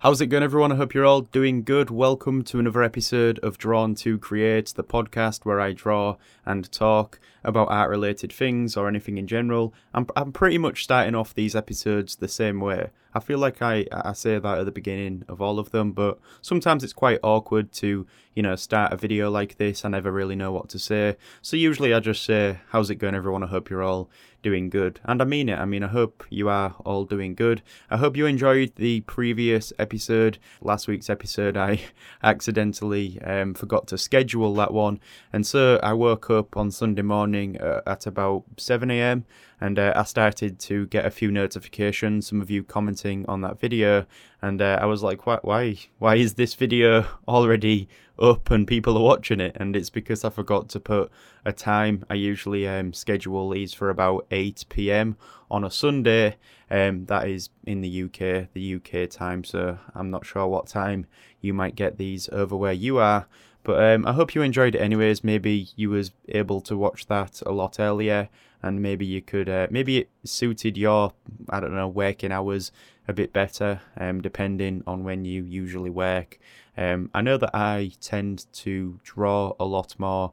How's 0.00 0.20
it 0.20 0.28
going, 0.28 0.44
everyone? 0.44 0.70
I 0.70 0.76
hope 0.76 0.94
you're 0.94 1.04
all 1.04 1.22
doing 1.22 1.64
good. 1.64 1.90
Welcome 1.90 2.44
to 2.44 2.60
another 2.60 2.84
episode 2.84 3.40
of 3.40 3.58
Drawn 3.58 3.96
to 3.96 4.16
Create, 4.16 4.72
the 4.76 4.84
podcast 4.84 5.44
where 5.44 5.58
I 5.58 5.72
draw 5.72 6.18
and 6.46 6.70
talk 6.70 7.18
about 7.42 7.68
art 7.68 7.90
related 7.90 8.32
things 8.32 8.76
or 8.76 8.86
anything 8.86 9.18
in 9.18 9.26
general. 9.26 9.74
I'm, 9.92 10.06
I'm 10.14 10.30
pretty 10.30 10.56
much 10.56 10.84
starting 10.84 11.16
off 11.16 11.34
these 11.34 11.56
episodes 11.56 12.14
the 12.14 12.28
same 12.28 12.60
way. 12.60 12.90
I 13.14 13.20
feel 13.20 13.38
like 13.38 13.62
I, 13.62 13.86
I 13.90 14.12
say 14.12 14.38
that 14.38 14.58
at 14.58 14.64
the 14.64 14.72
beginning 14.72 15.24
of 15.28 15.40
all 15.40 15.58
of 15.58 15.70
them, 15.70 15.92
but 15.92 16.18
sometimes 16.42 16.84
it's 16.84 16.92
quite 16.92 17.18
awkward 17.22 17.72
to, 17.74 18.06
you 18.34 18.42
know, 18.42 18.56
start 18.56 18.92
a 18.92 18.96
video 18.96 19.30
like 19.30 19.56
this. 19.56 19.84
I 19.84 19.88
never 19.88 20.12
really 20.12 20.36
know 20.36 20.52
what 20.52 20.68
to 20.70 20.78
say. 20.78 21.16
So 21.40 21.56
usually 21.56 21.94
I 21.94 22.00
just 22.00 22.24
say, 22.24 22.58
How's 22.68 22.90
it 22.90 22.96
going, 22.96 23.14
everyone? 23.14 23.42
I 23.42 23.46
hope 23.46 23.70
you're 23.70 23.82
all 23.82 24.10
doing 24.42 24.70
good. 24.70 25.00
And 25.04 25.20
I 25.20 25.24
mean 25.24 25.48
it. 25.48 25.58
I 25.58 25.64
mean, 25.64 25.82
I 25.82 25.88
hope 25.88 26.24
you 26.30 26.48
are 26.48 26.74
all 26.84 27.04
doing 27.04 27.34
good. 27.34 27.62
I 27.90 27.96
hope 27.96 28.16
you 28.16 28.26
enjoyed 28.26 28.72
the 28.76 29.00
previous 29.02 29.72
episode. 29.78 30.38
Last 30.60 30.86
week's 30.86 31.10
episode, 31.10 31.56
I 31.56 31.80
accidentally 32.22 33.20
um, 33.22 33.54
forgot 33.54 33.86
to 33.88 33.98
schedule 33.98 34.54
that 34.54 34.72
one. 34.72 35.00
And 35.32 35.46
so 35.46 35.80
I 35.82 35.92
woke 35.92 36.30
up 36.30 36.56
on 36.56 36.70
Sunday 36.70 37.02
morning 37.02 37.60
uh, 37.60 37.80
at 37.86 38.06
about 38.06 38.44
7 38.56 38.90
a.m. 38.90 39.24
and 39.60 39.78
uh, 39.78 39.92
I 39.96 40.04
started 40.04 40.58
to 40.60 40.86
get 40.86 41.04
a 41.04 41.10
few 41.10 41.32
notifications, 41.32 42.28
some 42.28 42.40
of 42.40 42.50
you 42.50 42.62
commenting 42.62 43.26
on 43.26 43.40
that 43.40 43.58
video. 43.58 44.06
And 44.40 44.62
uh, 44.62 44.78
I 44.80 44.86
was 44.86 45.02
like, 45.02 45.26
why, 45.26 45.38
why, 45.42 45.78
why 45.98 46.14
is 46.14 46.34
this 46.34 46.54
video 46.54 47.06
already 47.26 47.88
up 48.20 48.50
and 48.50 48.68
people 48.68 48.96
are 48.96 49.02
watching 49.02 49.40
it? 49.40 49.56
And 49.58 49.74
it's 49.74 49.90
because 49.90 50.24
I 50.24 50.30
forgot 50.30 50.68
to 50.70 50.80
put 50.80 51.10
a 51.44 51.52
time. 51.52 52.04
I 52.08 52.14
usually 52.14 52.68
um, 52.68 52.92
schedule 52.92 53.50
these 53.50 53.74
for 53.74 53.90
about 53.90 54.26
8 54.30 54.64
p.m. 54.68 55.16
on 55.50 55.64
a 55.64 55.70
Sunday. 55.70 56.36
Um, 56.70 57.06
that 57.06 57.28
is 57.28 57.48
in 57.64 57.80
the 57.80 58.04
UK, 58.04 58.52
the 58.52 58.74
UK 58.76 59.10
time. 59.10 59.42
So 59.42 59.78
I'm 59.92 60.10
not 60.10 60.24
sure 60.24 60.46
what 60.46 60.68
time 60.68 61.06
you 61.40 61.52
might 61.52 61.74
get 61.74 61.98
these 61.98 62.28
over 62.30 62.54
where 62.56 62.72
you 62.72 62.98
are. 62.98 63.26
But 63.64 63.82
um, 63.82 64.06
I 64.06 64.12
hope 64.12 64.34
you 64.34 64.42
enjoyed 64.42 64.74
it 64.74 64.80
anyways. 64.80 65.22
Maybe 65.22 65.68
you 65.76 65.90
was 65.90 66.12
able 66.28 66.60
to 66.62 66.76
watch 66.76 67.06
that 67.06 67.42
a 67.44 67.52
lot 67.52 67.78
earlier, 67.78 68.28
and 68.62 68.80
maybe 68.80 69.04
you 69.04 69.20
could, 69.20 69.48
uh, 69.48 69.66
maybe 69.70 69.98
it 69.98 70.10
suited 70.24 70.76
your, 70.76 71.12
I 71.50 71.60
don't 71.60 71.74
know, 71.74 71.88
working 71.88 72.32
hours 72.32 72.72
a 73.06 73.12
bit 73.12 73.32
better, 73.32 73.80
um, 73.96 74.20
depending 74.20 74.82
on 74.86 75.04
when 75.04 75.24
you 75.24 75.42
usually 75.42 75.90
work. 75.90 76.38
Um, 76.76 77.10
I 77.12 77.22
know 77.22 77.36
that 77.36 77.54
I 77.54 77.92
tend 78.00 78.46
to 78.54 79.00
draw 79.02 79.54
a 79.58 79.64
lot 79.64 79.98
more 79.98 80.32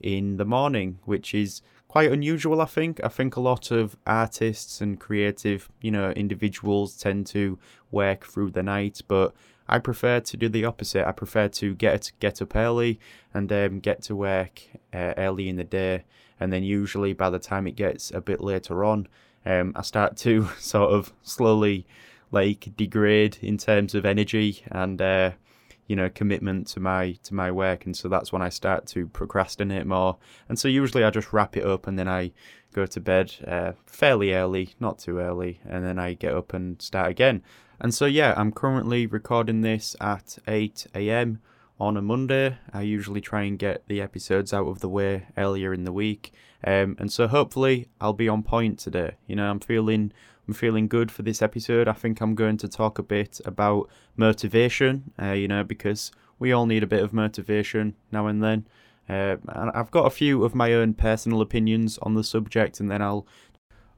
in 0.00 0.36
the 0.36 0.44
morning, 0.44 0.98
which 1.04 1.34
is 1.34 1.62
quite 1.88 2.10
unusual, 2.10 2.60
I 2.60 2.66
think. 2.66 3.00
I 3.04 3.08
think 3.08 3.36
a 3.36 3.40
lot 3.40 3.70
of 3.70 3.96
artists 4.06 4.80
and 4.80 4.98
creative, 4.98 5.70
you 5.80 5.90
know, 5.90 6.10
individuals 6.10 6.96
tend 6.96 7.26
to 7.28 7.58
work 7.90 8.26
through 8.26 8.50
the 8.50 8.62
night, 8.62 9.00
but 9.06 9.32
I 9.68 9.78
prefer 9.78 10.20
to 10.20 10.36
do 10.36 10.48
the 10.48 10.64
opposite. 10.64 11.06
I 11.06 11.12
prefer 11.12 11.48
to 11.48 11.74
get 11.74 12.12
get 12.20 12.42
up 12.42 12.54
early 12.54 13.00
and 13.32 13.50
um, 13.52 13.80
get 13.80 14.02
to 14.02 14.16
work 14.16 14.62
uh, 14.92 15.14
early 15.16 15.48
in 15.48 15.56
the 15.56 15.64
day, 15.64 16.04
and 16.38 16.52
then 16.52 16.62
usually 16.62 17.12
by 17.12 17.30
the 17.30 17.38
time 17.38 17.66
it 17.66 17.76
gets 17.76 18.10
a 18.10 18.20
bit 18.20 18.40
later 18.40 18.84
on, 18.84 19.08
um, 19.46 19.72
I 19.74 19.82
start 19.82 20.16
to 20.18 20.48
sort 20.58 20.92
of 20.92 21.12
slowly 21.22 21.86
like 22.30 22.76
degrade 22.76 23.38
in 23.40 23.56
terms 23.56 23.94
of 23.94 24.04
energy 24.04 24.64
and 24.70 25.00
uh, 25.00 25.30
you 25.86 25.96
know 25.96 26.08
commitment 26.08 26.66
to 26.68 26.80
my 26.80 27.12
to 27.22 27.34
my 27.34 27.50
work 27.50 27.86
and 27.86 27.96
so 27.96 28.08
that's 28.08 28.32
when 28.32 28.42
I 28.42 28.48
start 28.48 28.86
to 28.88 29.06
procrastinate 29.08 29.86
more 29.86 30.16
and 30.48 30.58
so 30.58 30.68
usually 30.68 31.04
I 31.04 31.10
just 31.10 31.32
wrap 31.32 31.56
it 31.56 31.64
up 31.64 31.86
and 31.86 31.98
then 31.98 32.08
I 32.08 32.32
go 32.72 32.86
to 32.86 33.00
bed 33.00 33.34
uh, 33.46 33.72
fairly 33.86 34.32
early 34.32 34.74
not 34.80 34.98
too 34.98 35.18
early 35.18 35.60
and 35.64 35.84
then 35.84 35.98
I 35.98 36.14
get 36.14 36.34
up 36.34 36.52
and 36.54 36.80
start 36.80 37.10
again 37.10 37.42
and 37.80 37.94
so 37.94 38.06
yeah 38.06 38.34
I'm 38.36 38.52
currently 38.52 39.06
recording 39.06 39.60
this 39.60 39.94
at 40.00 40.38
8 40.46 40.86
a.m 40.94 41.40
on 41.78 41.96
a 41.96 42.02
Monday. 42.02 42.56
I 42.72 42.82
usually 42.82 43.20
try 43.20 43.42
and 43.42 43.58
get 43.58 43.86
the 43.88 44.00
episodes 44.00 44.52
out 44.52 44.66
of 44.68 44.80
the 44.80 44.88
way 44.88 45.26
earlier 45.36 45.72
in 45.74 45.84
the 45.84 45.92
week, 45.92 46.32
um, 46.64 46.96
and 46.98 47.12
so 47.12 47.26
hopefully 47.26 47.88
I'll 48.00 48.12
be 48.12 48.28
on 48.28 48.42
point 48.42 48.78
today. 48.78 49.16
You 49.26 49.36
know, 49.36 49.50
I'm 49.50 49.60
feeling 49.60 50.12
I'm 50.46 50.54
feeling 50.54 50.88
good 50.88 51.10
for 51.10 51.22
this 51.22 51.40
episode. 51.40 51.88
I 51.88 51.92
think 51.92 52.20
I'm 52.20 52.34
going 52.34 52.58
to 52.58 52.68
talk 52.68 52.98
a 52.98 53.02
bit 53.02 53.40
about 53.44 53.88
motivation. 54.16 55.12
Uh, 55.20 55.32
you 55.32 55.48
know, 55.48 55.64
because 55.64 56.12
we 56.38 56.52
all 56.52 56.66
need 56.66 56.82
a 56.82 56.88
bit 56.88 57.02
of 57.02 57.12
motivation 57.12 57.94
now 58.12 58.26
and 58.26 58.42
then. 58.42 58.66
Uh, 59.08 59.36
and 59.48 59.70
I've 59.74 59.90
got 59.90 60.06
a 60.06 60.10
few 60.10 60.44
of 60.44 60.54
my 60.54 60.72
own 60.72 60.94
personal 60.94 61.40
opinions 61.40 61.98
on 61.98 62.14
the 62.14 62.24
subject, 62.24 62.80
and 62.80 62.90
then 62.90 63.02
I'll 63.02 63.26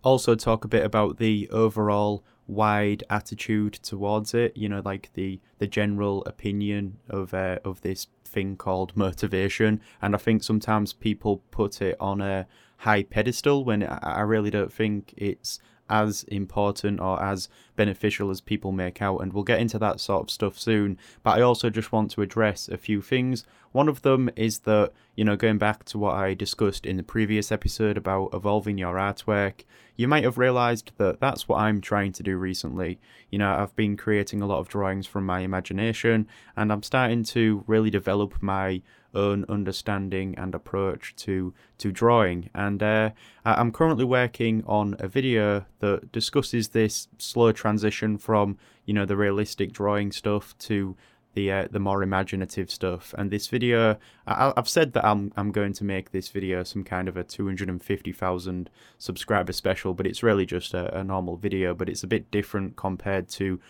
also 0.03 0.35
talk 0.35 0.65
a 0.65 0.69
bit 0.69 0.85
about 0.85 1.19
the 1.19 1.49
overall 1.51 2.25
wide 2.47 3.03
attitude 3.11 3.75
towards 3.75 4.35
it. 4.35 4.57
You 4.57 4.69
know, 4.69 4.83
like 4.85 5.11
the 5.15 5.41
the 5.59 5.67
general 5.67 6.25
opinion 6.27 6.99
of 7.09 7.35
uh, 7.35 7.59
of 7.65 7.81
this 7.83 8.09
thing 8.25 8.57
called 8.57 8.97
motivation. 8.97 9.81
And 10.03 10.15
I 10.15 10.19
think 10.19 10.43
sometimes 10.43 10.93
people 10.93 11.43
put 11.51 11.81
it 11.81 11.97
on 12.01 12.21
a 12.21 12.47
high 12.79 13.05
pedestal 13.05 13.65
when 13.65 13.83
I 13.85 14.21
really 14.21 14.51
don't 14.51 14.73
think 14.73 15.15
it's 15.17 15.59
as 15.89 16.25
important 16.25 17.01
or 17.01 17.23
as 17.23 17.49
beneficial 17.77 18.31
as 18.31 18.41
people 18.41 18.73
make 18.73 19.01
out, 19.01 19.19
and 19.19 19.33
we'll 19.33 19.45
get 19.45 19.61
into 19.61 19.79
that 19.79 20.01
sort 20.01 20.23
of 20.23 20.31
stuff 20.31 20.59
soon. 20.59 20.99
But 21.23 21.39
I 21.39 21.43
also 21.43 21.71
just 21.71 21.93
want 21.93 22.11
to 22.13 22.23
address 22.23 22.69
a 22.69 22.77
few 22.77 23.03
things. 23.03 23.45
One 23.73 23.89
of 23.89 24.03
them 24.03 24.31
is 24.37 24.61
that, 24.61 24.93
you 25.17 25.25
know, 25.25 25.37
going 25.37 25.59
back 25.59 25.85
to 25.87 25.99
what 25.99 26.15
I 26.15 26.33
discussed 26.33 26.87
in 26.87 26.97
the 26.97 27.03
previous 27.03 27.53
episode 27.53 27.99
about 27.99 28.31
evolving 28.33 28.79
your 28.79 28.95
artwork, 28.95 29.65
you 29.97 30.09
might 30.09 30.25
have 30.25 30.39
realized 30.39 30.93
that 30.97 31.21
that's 31.21 31.47
what 31.47 31.59
I'm 31.59 31.81
trying 31.81 32.13
to 32.13 32.23
do 32.23 32.37
recently. 32.37 32.99
You 33.31 33.39
know, 33.39 33.55
I've 33.55 33.77
been 33.77 33.97
creating 33.97 34.41
a 34.41 34.47
lot 34.47 34.61
of 34.61 34.69
drawings 34.69 35.07
from 35.07 35.27
my 35.27 35.41
imagination, 35.41 36.27
and 36.57 36.73
I'm 36.73 36.83
starting 36.83 37.23
to 37.25 37.65
really 37.67 37.91
develop 37.91 38.43
my 38.43 38.83
own 39.17 39.45
understanding 39.49 40.35
and 40.37 40.55
approach 40.55 41.15
to 41.17 41.55
to 41.79 41.91
drawing. 41.91 42.51
And 42.55 42.83
uh, 42.83 43.11
I'm 43.45 43.73
currently 43.73 44.05
working 44.05 44.63
on 44.67 44.97
a 44.99 45.09
video 45.09 45.67
that 45.81 46.13
discusses 46.13 46.69
this 46.69 47.09
slow 47.19 47.53
transition 47.53 48.19
from 48.19 48.59
you 48.85 48.95
know 48.95 49.07
the 49.07 49.17
realistic 49.17 49.73
drawing 49.73 50.13
stuff 50.13 50.57
to 50.59 50.97
the 51.37 51.53
uh, 51.53 51.69
the 51.71 51.79
more 51.79 52.03
imaginative 52.03 52.69
stuff. 52.69 53.15
And 53.17 53.31
this 53.31 53.47
video, 53.47 53.99
I, 54.27 54.53
have 54.57 54.69
said 54.69 54.95
that 54.95 55.05
I'm 55.05 55.33
I'm 55.37 55.53
going 55.53 55.75
to 55.75 55.85
make 55.85 56.11
this 56.11 56.29
video 56.29 56.65
some 56.65 56.83
kind 56.83 57.07
of 57.09 57.17
a 57.17 57.23
250,000 57.23 58.71
subscriber 58.99 59.53
special, 59.53 59.95
but 59.95 60.07
it's 60.07 60.25
really 60.25 60.47
just 60.47 60.75
a, 60.75 60.99
a 60.99 61.05
normal 61.05 61.37
video. 61.37 61.75
But 61.75 61.89
it's 61.89 62.03
a 62.03 62.09
bit 62.09 62.31
different 62.33 62.75
compared 62.77 63.29
to 63.41 63.61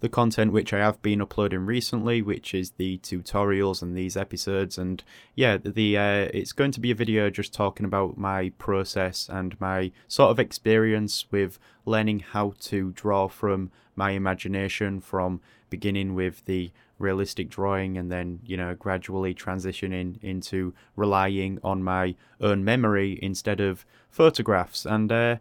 the 0.00 0.08
content 0.08 0.52
which 0.52 0.72
I 0.72 0.78
have 0.78 1.00
been 1.02 1.20
uploading 1.20 1.66
recently, 1.66 2.22
which 2.22 2.54
is 2.54 2.72
the 2.72 2.98
tutorials 2.98 3.82
and 3.82 3.96
these 3.96 4.16
episodes. 4.16 4.78
And 4.78 5.02
yeah, 5.34 5.58
the 5.58 5.96
uh, 5.96 6.28
it's 6.32 6.52
going 6.52 6.72
to 6.72 6.80
be 6.80 6.90
a 6.90 6.94
video 6.94 7.30
just 7.30 7.54
talking 7.54 7.86
about 7.86 8.18
my 8.18 8.50
process 8.58 9.28
and 9.28 9.60
my 9.60 9.92
sort 10.08 10.30
of 10.30 10.38
experience 10.38 11.26
with 11.30 11.58
learning 11.84 12.20
how 12.20 12.54
to 12.60 12.92
draw 12.92 13.28
from 13.28 13.70
my 13.94 14.12
imagination, 14.12 15.00
from 15.00 15.40
beginning 15.68 16.14
with 16.14 16.44
the 16.46 16.72
realistic 16.98 17.48
drawing 17.48 17.96
and 17.96 18.12
then 18.12 18.40
you 18.44 18.56
know 18.56 18.74
gradually 18.74 19.34
transitioning 19.34 20.22
into 20.22 20.74
relying 20.96 21.58
on 21.64 21.82
my 21.82 22.14
own 22.40 22.62
memory 22.62 23.18
instead 23.22 23.58
of 23.58 23.86
photographs 24.10 24.84
and 24.84 25.10
uh, 25.10 25.36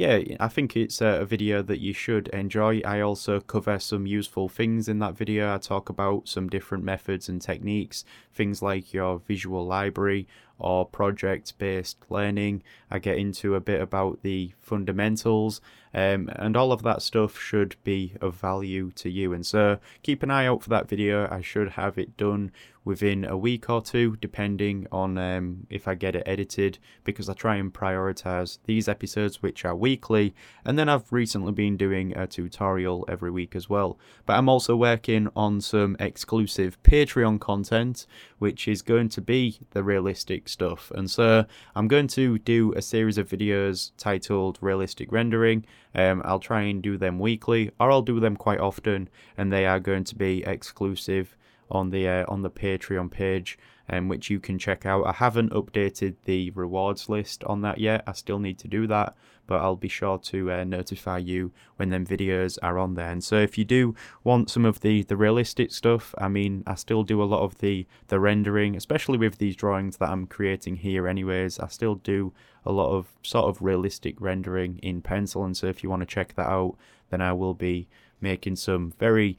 yeah, 0.00 0.18
I 0.40 0.48
think 0.48 0.78
it's 0.78 1.02
a 1.02 1.26
video 1.26 1.60
that 1.60 1.78
you 1.78 1.92
should 1.92 2.28
enjoy. 2.28 2.80
I 2.86 3.02
also 3.02 3.38
cover 3.38 3.78
some 3.78 4.06
useful 4.06 4.48
things 4.48 4.88
in 4.88 4.98
that 5.00 5.14
video. 5.14 5.54
I 5.54 5.58
talk 5.58 5.90
about 5.90 6.26
some 6.26 6.48
different 6.48 6.84
methods 6.84 7.28
and 7.28 7.38
techniques, 7.38 8.06
things 8.32 8.62
like 8.62 8.94
your 8.94 9.18
visual 9.18 9.66
library 9.66 10.26
or 10.60 10.86
project 10.86 11.58
based 11.58 11.98
learning. 12.08 12.62
I 12.90 12.98
get 12.98 13.18
into 13.18 13.54
a 13.54 13.60
bit 13.60 13.80
about 13.80 14.22
the 14.22 14.52
fundamentals, 14.60 15.60
um, 15.92 16.30
and 16.36 16.56
all 16.56 16.72
of 16.72 16.82
that 16.82 17.02
stuff 17.02 17.38
should 17.38 17.76
be 17.82 18.14
of 18.20 18.34
value 18.34 18.90
to 18.92 19.10
you. 19.10 19.32
And 19.32 19.44
so 19.44 19.78
keep 20.02 20.22
an 20.22 20.30
eye 20.30 20.46
out 20.46 20.62
for 20.62 20.70
that 20.70 20.88
video. 20.88 21.28
I 21.30 21.40
should 21.40 21.70
have 21.70 21.98
it 21.98 22.16
done 22.16 22.52
within 22.84 23.24
a 23.24 23.36
week 23.36 23.68
or 23.68 23.82
two, 23.82 24.16
depending 24.16 24.86
on 24.90 25.18
um, 25.18 25.66
if 25.68 25.86
I 25.86 25.94
get 25.94 26.16
it 26.16 26.22
edited, 26.26 26.78
because 27.04 27.28
I 27.28 27.34
try 27.34 27.56
and 27.56 27.72
prioritize 27.72 28.58
these 28.64 28.88
episodes, 28.88 29.42
which 29.42 29.64
are 29.64 29.76
weekly, 29.76 30.34
and 30.64 30.78
then 30.78 30.88
I've 30.88 31.12
recently 31.12 31.52
been 31.52 31.76
doing 31.76 32.16
a 32.16 32.26
tutorial 32.26 33.04
every 33.08 33.30
week 33.30 33.54
as 33.54 33.68
well. 33.68 33.98
But 34.26 34.38
I'm 34.38 34.48
also 34.48 34.76
working 34.76 35.28
on 35.36 35.60
some 35.60 35.96
exclusive 36.00 36.82
Patreon 36.82 37.40
content, 37.40 38.06
which 38.38 38.66
is 38.66 38.82
going 38.82 39.08
to 39.10 39.20
be 39.20 39.58
the 39.70 39.82
realistic 39.82 40.48
stuff. 40.50 40.90
And 40.94 41.10
so 41.10 41.44
I'm 41.74 41.88
going 41.88 42.08
to 42.08 42.38
do 42.38 42.72
a 42.74 42.82
series 42.82 43.18
of 43.18 43.28
videos 43.28 43.92
titled 43.96 44.58
Realistic 44.60 45.10
Rendering. 45.12 45.64
Um, 45.94 46.22
I'll 46.24 46.40
try 46.40 46.62
and 46.62 46.82
do 46.82 46.96
them 46.96 47.18
weekly, 47.18 47.70
or 47.80 47.90
I'll 47.90 48.02
do 48.02 48.20
them 48.20 48.36
quite 48.36 48.60
often, 48.60 49.08
and 49.36 49.52
they 49.52 49.66
are 49.66 49.80
going 49.80 50.04
to 50.04 50.14
be 50.14 50.44
exclusive 50.44 51.36
on 51.70 51.90
the 51.90 52.08
uh, 52.08 52.24
on 52.28 52.42
the 52.42 52.50
Patreon 52.50 53.10
page, 53.10 53.58
um, 53.88 54.08
which 54.08 54.30
you 54.30 54.40
can 54.40 54.58
check 54.58 54.84
out. 54.84 55.06
I 55.06 55.12
haven't 55.12 55.52
updated 55.52 56.16
the 56.24 56.50
rewards 56.50 57.08
list 57.08 57.44
on 57.44 57.62
that 57.62 57.78
yet. 57.78 58.02
I 58.06 58.12
still 58.12 58.38
need 58.38 58.58
to 58.58 58.68
do 58.68 58.86
that, 58.88 59.16
but 59.50 59.60
I'll 59.60 59.74
be 59.74 59.88
sure 59.88 60.16
to 60.16 60.52
uh, 60.52 60.62
notify 60.62 61.18
you 61.18 61.50
when 61.74 61.88
them 61.88 62.06
videos 62.06 62.56
are 62.62 62.78
on 62.78 62.94
there. 62.94 63.10
And 63.10 63.24
so 63.24 63.34
if 63.34 63.58
you 63.58 63.64
do 63.64 63.96
want 64.22 64.48
some 64.48 64.64
of 64.64 64.78
the 64.78 65.02
the 65.02 65.16
realistic 65.16 65.72
stuff, 65.72 66.14
I 66.18 66.28
mean, 66.28 66.62
I 66.68 66.76
still 66.76 67.02
do 67.02 67.20
a 67.20 67.24
lot 67.24 67.42
of 67.42 67.58
the 67.58 67.84
the 68.06 68.20
rendering, 68.20 68.76
especially 68.76 69.18
with 69.18 69.38
these 69.38 69.56
drawings 69.56 69.96
that 69.96 70.10
I'm 70.10 70.28
creating 70.28 70.76
here. 70.76 71.08
Anyways, 71.08 71.58
I 71.58 71.66
still 71.66 71.96
do 71.96 72.32
a 72.64 72.70
lot 72.70 72.92
of 72.96 73.08
sort 73.22 73.46
of 73.46 73.60
realistic 73.60 74.20
rendering 74.20 74.78
in 74.84 75.02
pencil. 75.02 75.44
And 75.44 75.56
so 75.56 75.66
if 75.66 75.82
you 75.82 75.90
want 75.90 76.02
to 76.02 76.14
check 76.14 76.34
that 76.34 76.46
out, 76.48 76.76
then 77.10 77.20
I 77.20 77.32
will 77.32 77.54
be 77.54 77.88
making 78.20 78.54
some 78.54 78.92
very 79.00 79.36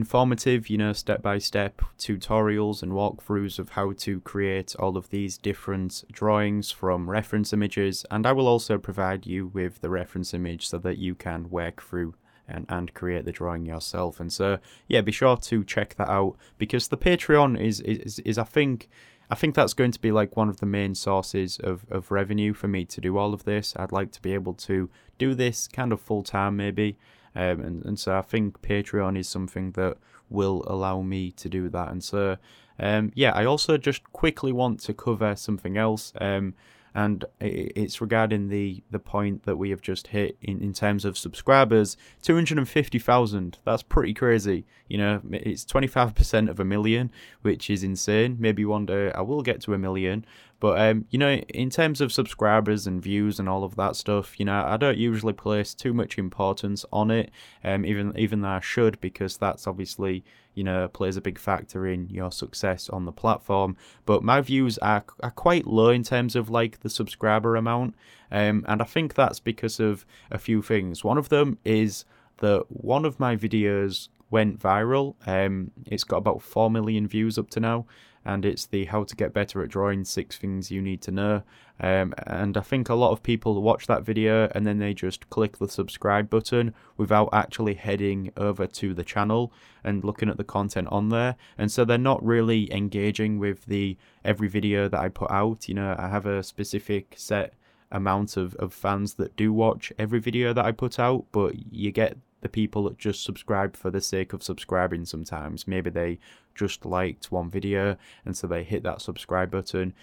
informative, 0.00 0.70
you 0.70 0.78
know, 0.78 0.94
step 0.94 1.20
by 1.20 1.36
step 1.36 1.82
tutorials 1.98 2.82
and 2.82 2.92
walkthroughs 2.92 3.58
of 3.58 3.70
how 3.70 3.92
to 3.92 4.20
create 4.22 4.74
all 4.78 4.96
of 4.96 5.10
these 5.10 5.36
different 5.36 6.04
drawings 6.10 6.70
from 6.70 7.10
reference 7.10 7.52
images. 7.52 8.06
And 8.10 8.26
I 8.26 8.32
will 8.32 8.48
also 8.48 8.78
provide 8.78 9.26
you 9.26 9.48
with 9.48 9.82
the 9.82 9.90
reference 9.90 10.32
image 10.32 10.68
so 10.68 10.78
that 10.78 10.96
you 10.96 11.14
can 11.14 11.50
work 11.50 11.82
through 11.82 12.14
and, 12.48 12.64
and 12.68 12.94
create 12.94 13.26
the 13.26 13.32
drawing 13.32 13.66
yourself. 13.66 14.20
And 14.20 14.32
so, 14.32 14.58
yeah, 14.88 15.02
be 15.02 15.12
sure 15.12 15.36
to 15.36 15.64
check 15.64 15.96
that 15.96 16.08
out 16.08 16.36
because 16.56 16.88
the 16.88 16.96
Patreon 16.96 17.60
is, 17.60 17.80
is, 17.80 18.18
is 18.20 18.38
I 18.38 18.44
think, 18.44 18.88
I 19.30 19.34
think 19.34 19.54
that's 19.54 19.74
going 19.74 19.92
to 19.92 20.00
be 20.00 20.12
like 20.12 20.34
one 20.34 20.48
of 20.48 20.60
the 20.60 20.66
main 20.66 20.94
sources 20.94 21.58
of, 21.62 21.84
of 21.90 22.10
revenue 22.10 22.54
for 22.54 22.68
me 22.68 22.86
to 22.86 23.00
do 23.02 23.18
all 23.18 23.34
of 23.34 23.44
this. 23.44 23.74
I'd 23.76 23.92
like 23.92 24.12
to 24.12 24.22
be 24.22 24.32
able 24.32 24.54
to 24.54 24.88
do 25.18 25.34
this 25.34 25.68
kind 25.68 25.92
of 25.92 26.00
full 26.00 26.22
time, 26.22 26.56
maybe. 26.56 26.96
Um, 27.34 27.60
and, 27.60 27.84
and 27.84 27.98
so 27.98 28.16
I 28.16 28.22
think 28.22 28.60
Patreon 28.62 29.18
is 29.18 29.28
something 29.28 29.72
that 29.72 29.96
will 30.28 30.64
allow 30.66 31.02
me 31.02 31.32
to 31.32 31.48
do 31.48 31.68
that. 31.68 31.90
And 31.90 32.02
so, 32.02 32.36
um, 32.78 33.12
yeah, 33.14 33.32
I 33.32 33.44
also 33.44 33.76
just 33.76 34.04
quickly 34.12 34.52
want 34.52 34.80
to 34.80 34.94
cover 34.94 35.36
something 35.36 35.76
else. 35.76 36.12
Um, 36.20 36.54
and 36.94 37.24
it's 37.40 38.00
regarding 38.00 38.48
the 38.48 38.82
the 38.90 38.98
point 38.98 39.44
that 39.44 39.56
we 39.56 39.70
have 39.70 39.80
just 39.80 40.08
hit 40.08 40.36
in, 40.42 40.60
in 40.60 40.72
terms 40.72 41.04
of 41.04 41.16
subscribers. 41.16 41.96
250,000 42.22 43.58
that's 43.64 43.82
pretty 43.82 44.14
crazy. 44.14 44.64
You 44.88 44.98
know 44.98 45.20
it's 45.30 45.64
25% 45.64 46.48
of 46.50 46.58
a 46.58 46.64
million 46.64 47.12
which 47.42 47.70
is 47.70 47.84
insane. 47.84 48.36
Maybe 48.40 48.64
one 48.64 48.86
day 48.86 49.12
I 49.12 49.20
will 49.20 49.42
get 49.42 49.60
to 49.62 49.74
a 49.74 49.78
million 49.78 50.24
but 50.60 50.78
um, 50.78 51.06
you 51.10 51.18
know, 51.18 51.36
in 51.48 51.70
terms 51.70 52.02
of 52.02 52.12
subscribers 52.12 52.86
and 52.86 53.02
views 53.02 53.38
and 53.38 53.48
all 53.48 53.64
of 53.64 53.76
that 53.76 53.96
stuff, 53.96 54.38
you 54.38 54.44
know, 54.44 54.62
I 54.64 54.76
don't 54.76 54.98
usually 54.98 55.32
place 55.32 55.72
too 55.74 55.94
much 55.94 56.18
importance 56.18 56.84
on 56.92 57.10
it. 57.10 57.30
Um, 57.64 57.86
even 57.86 58.16
even 58.16 58.42
though 58.42 58.48
I 58.48 58.60
should, 58.60 59.00
because 59.00 59.38
that's 59.38 59.66
obviously 59.66 60.22
you 60.54 60.62
know 60.62 60.88
plays 60.88 61.16
a 61.16 61.22
big 61.22 61.38
factor 61.38 61.86
in 61.86 62.10
your 62.10 62.30
success 62.30 62.90
on 62.90 63.06
the 63.06 63.12
platform. 63.12 63.76
But 64.04 64.22
my 64.22 64.42
views 64.42 64.76
are 64.78 65.04
are 65.22 65.30
quite 65.30 65.66
low 65.66 65.88
in 65.88 66.02
terms 66.02 66.36
of 66.36 66.50
like 66.50 66.80
the 66.80 66.90
subscriber 66.90 67.56
amount, 67.56 67.94
um, 68.30 68.66
and 68.68 68.82
I 68.82 68.84
think 68.84 69.14
that's 69.14 69.40
because 69.40 69.80
of 69.80 70.04
a 70.30 70.38
few 70.38 70.60
things. 70.60 71.02
One 71.02 71.16
of 71.16 71.30
them 71.30 71.56
is 71.64 72.04
that 72.38 72.64
one 72.68 73.06
of 73.06 73.18
my 73.18 73.34
videos 73.34 74.08
went 74.30 74.60
viral. 74.60 75.14
Um, 75.26 75.70
it's 75.86 76.04
got 76.04 76.18
about 76.18 76.42
four 76.42 76.70
million 76.70 77.08
views 77.08 77.38
up 77.38 77.50
to 77.50 77.60
now, 77.60 77.86
and 78.24 78.44
it's 78.44 78.66
the 78.66 78.84
how 78.86 79.04
to 79.04 79.16
get 79.16 79.32
better 79.32 79.62
at 79.62 79.70
drawing 79.70 80.04
six 80.04 80.36
things 80.36 80.70
you 80.70 80.82
need 80.82 81.00
to 81.02 81.10
know. 81.10 81.42
Um, 81.80 82.12
and 82.26 82.56
I 82.56 82.60
think 82.60 82.88
a 82.88 82.94
lot 82.94 83.12
of 83.12 83.22
people 83.22 83.60
watch 83.62 83.86
that 83.86 84.02
video 84.02 84.50
and 84.54 84.66
then 84.66 84.78
they 84.78 84.92
just 84.92 85.30
click 85.30 85.56
the 85.56 85.68
subscribe 85.68 86.28
button 86.28 86.74
without 86.98 87.30
actually 87.32 87.74
heading 87.74 88.32
over 88.36 88.66
to 88.66 88.92
the 88.92 89.04
channel 89.04 89.52
and 89.82 90.04
looking 90.04 90.28
at 90.28 90.36
the 90.36 90.44
content 90.44 90.88
on 90.90 91.08
there. 91.08 91.36
And 91.56 91.72
so 91.72 91.84
they're 91.84 91.96
not 91.96 92.24
really 92.24 92.70
engaging 92.72 93.38
with 93.38 93.64
the 93.64 93.96
every 94.24 94.48
video 94.48 94.88
that 94.88 95.00
I 95.00 95.08
put 95.08 95.30
out. 95.30 95.68
You 95.68 95.74
know, 95.74 95.96
I 95.98 96.08
have 96.08 96.26
a 96.26 96.42
specific 96.42 97.14
set 97.16 97.54
amount 97.90 98.36
of, 98.36 98.54
of 98.56 98.74
fans 98.74 99.14
that 99.14 99.34
do 99.36 99.52
watch 99.52 99.92
every 99.98 100.20
video 100.20 100.52
that 100.52 100.64
I 100.64 100.72
put 100.72 100.98
out, 100.98 101.24
but 101.32 101.54
you 101.72 101.90
get 101.90 102.18
the 102.40 102.48
people 102.48 102.84
that 102.84 102.98
just 102.98 103.24
subscribe 103.24 103.76
for 103.76 103.90
the 103.90 104.00
sake 104.00 104.32
of 104.32 104.42
subscribing 104.42 105.04
sometimes. 105.04 105.68
Maybe 105.68 105.90
they 105.90 106.18
just 106.54 106.84
liked 106.84 107.30
one 107.30 107.50
video 107.50 107.96
and 108.24 108.36
so 108.36 108.46
they 108.46 108.64
hit 108.64 108.82
that 108.82 109.02
subscribe 109.02 109.50
button, 109.50 109.94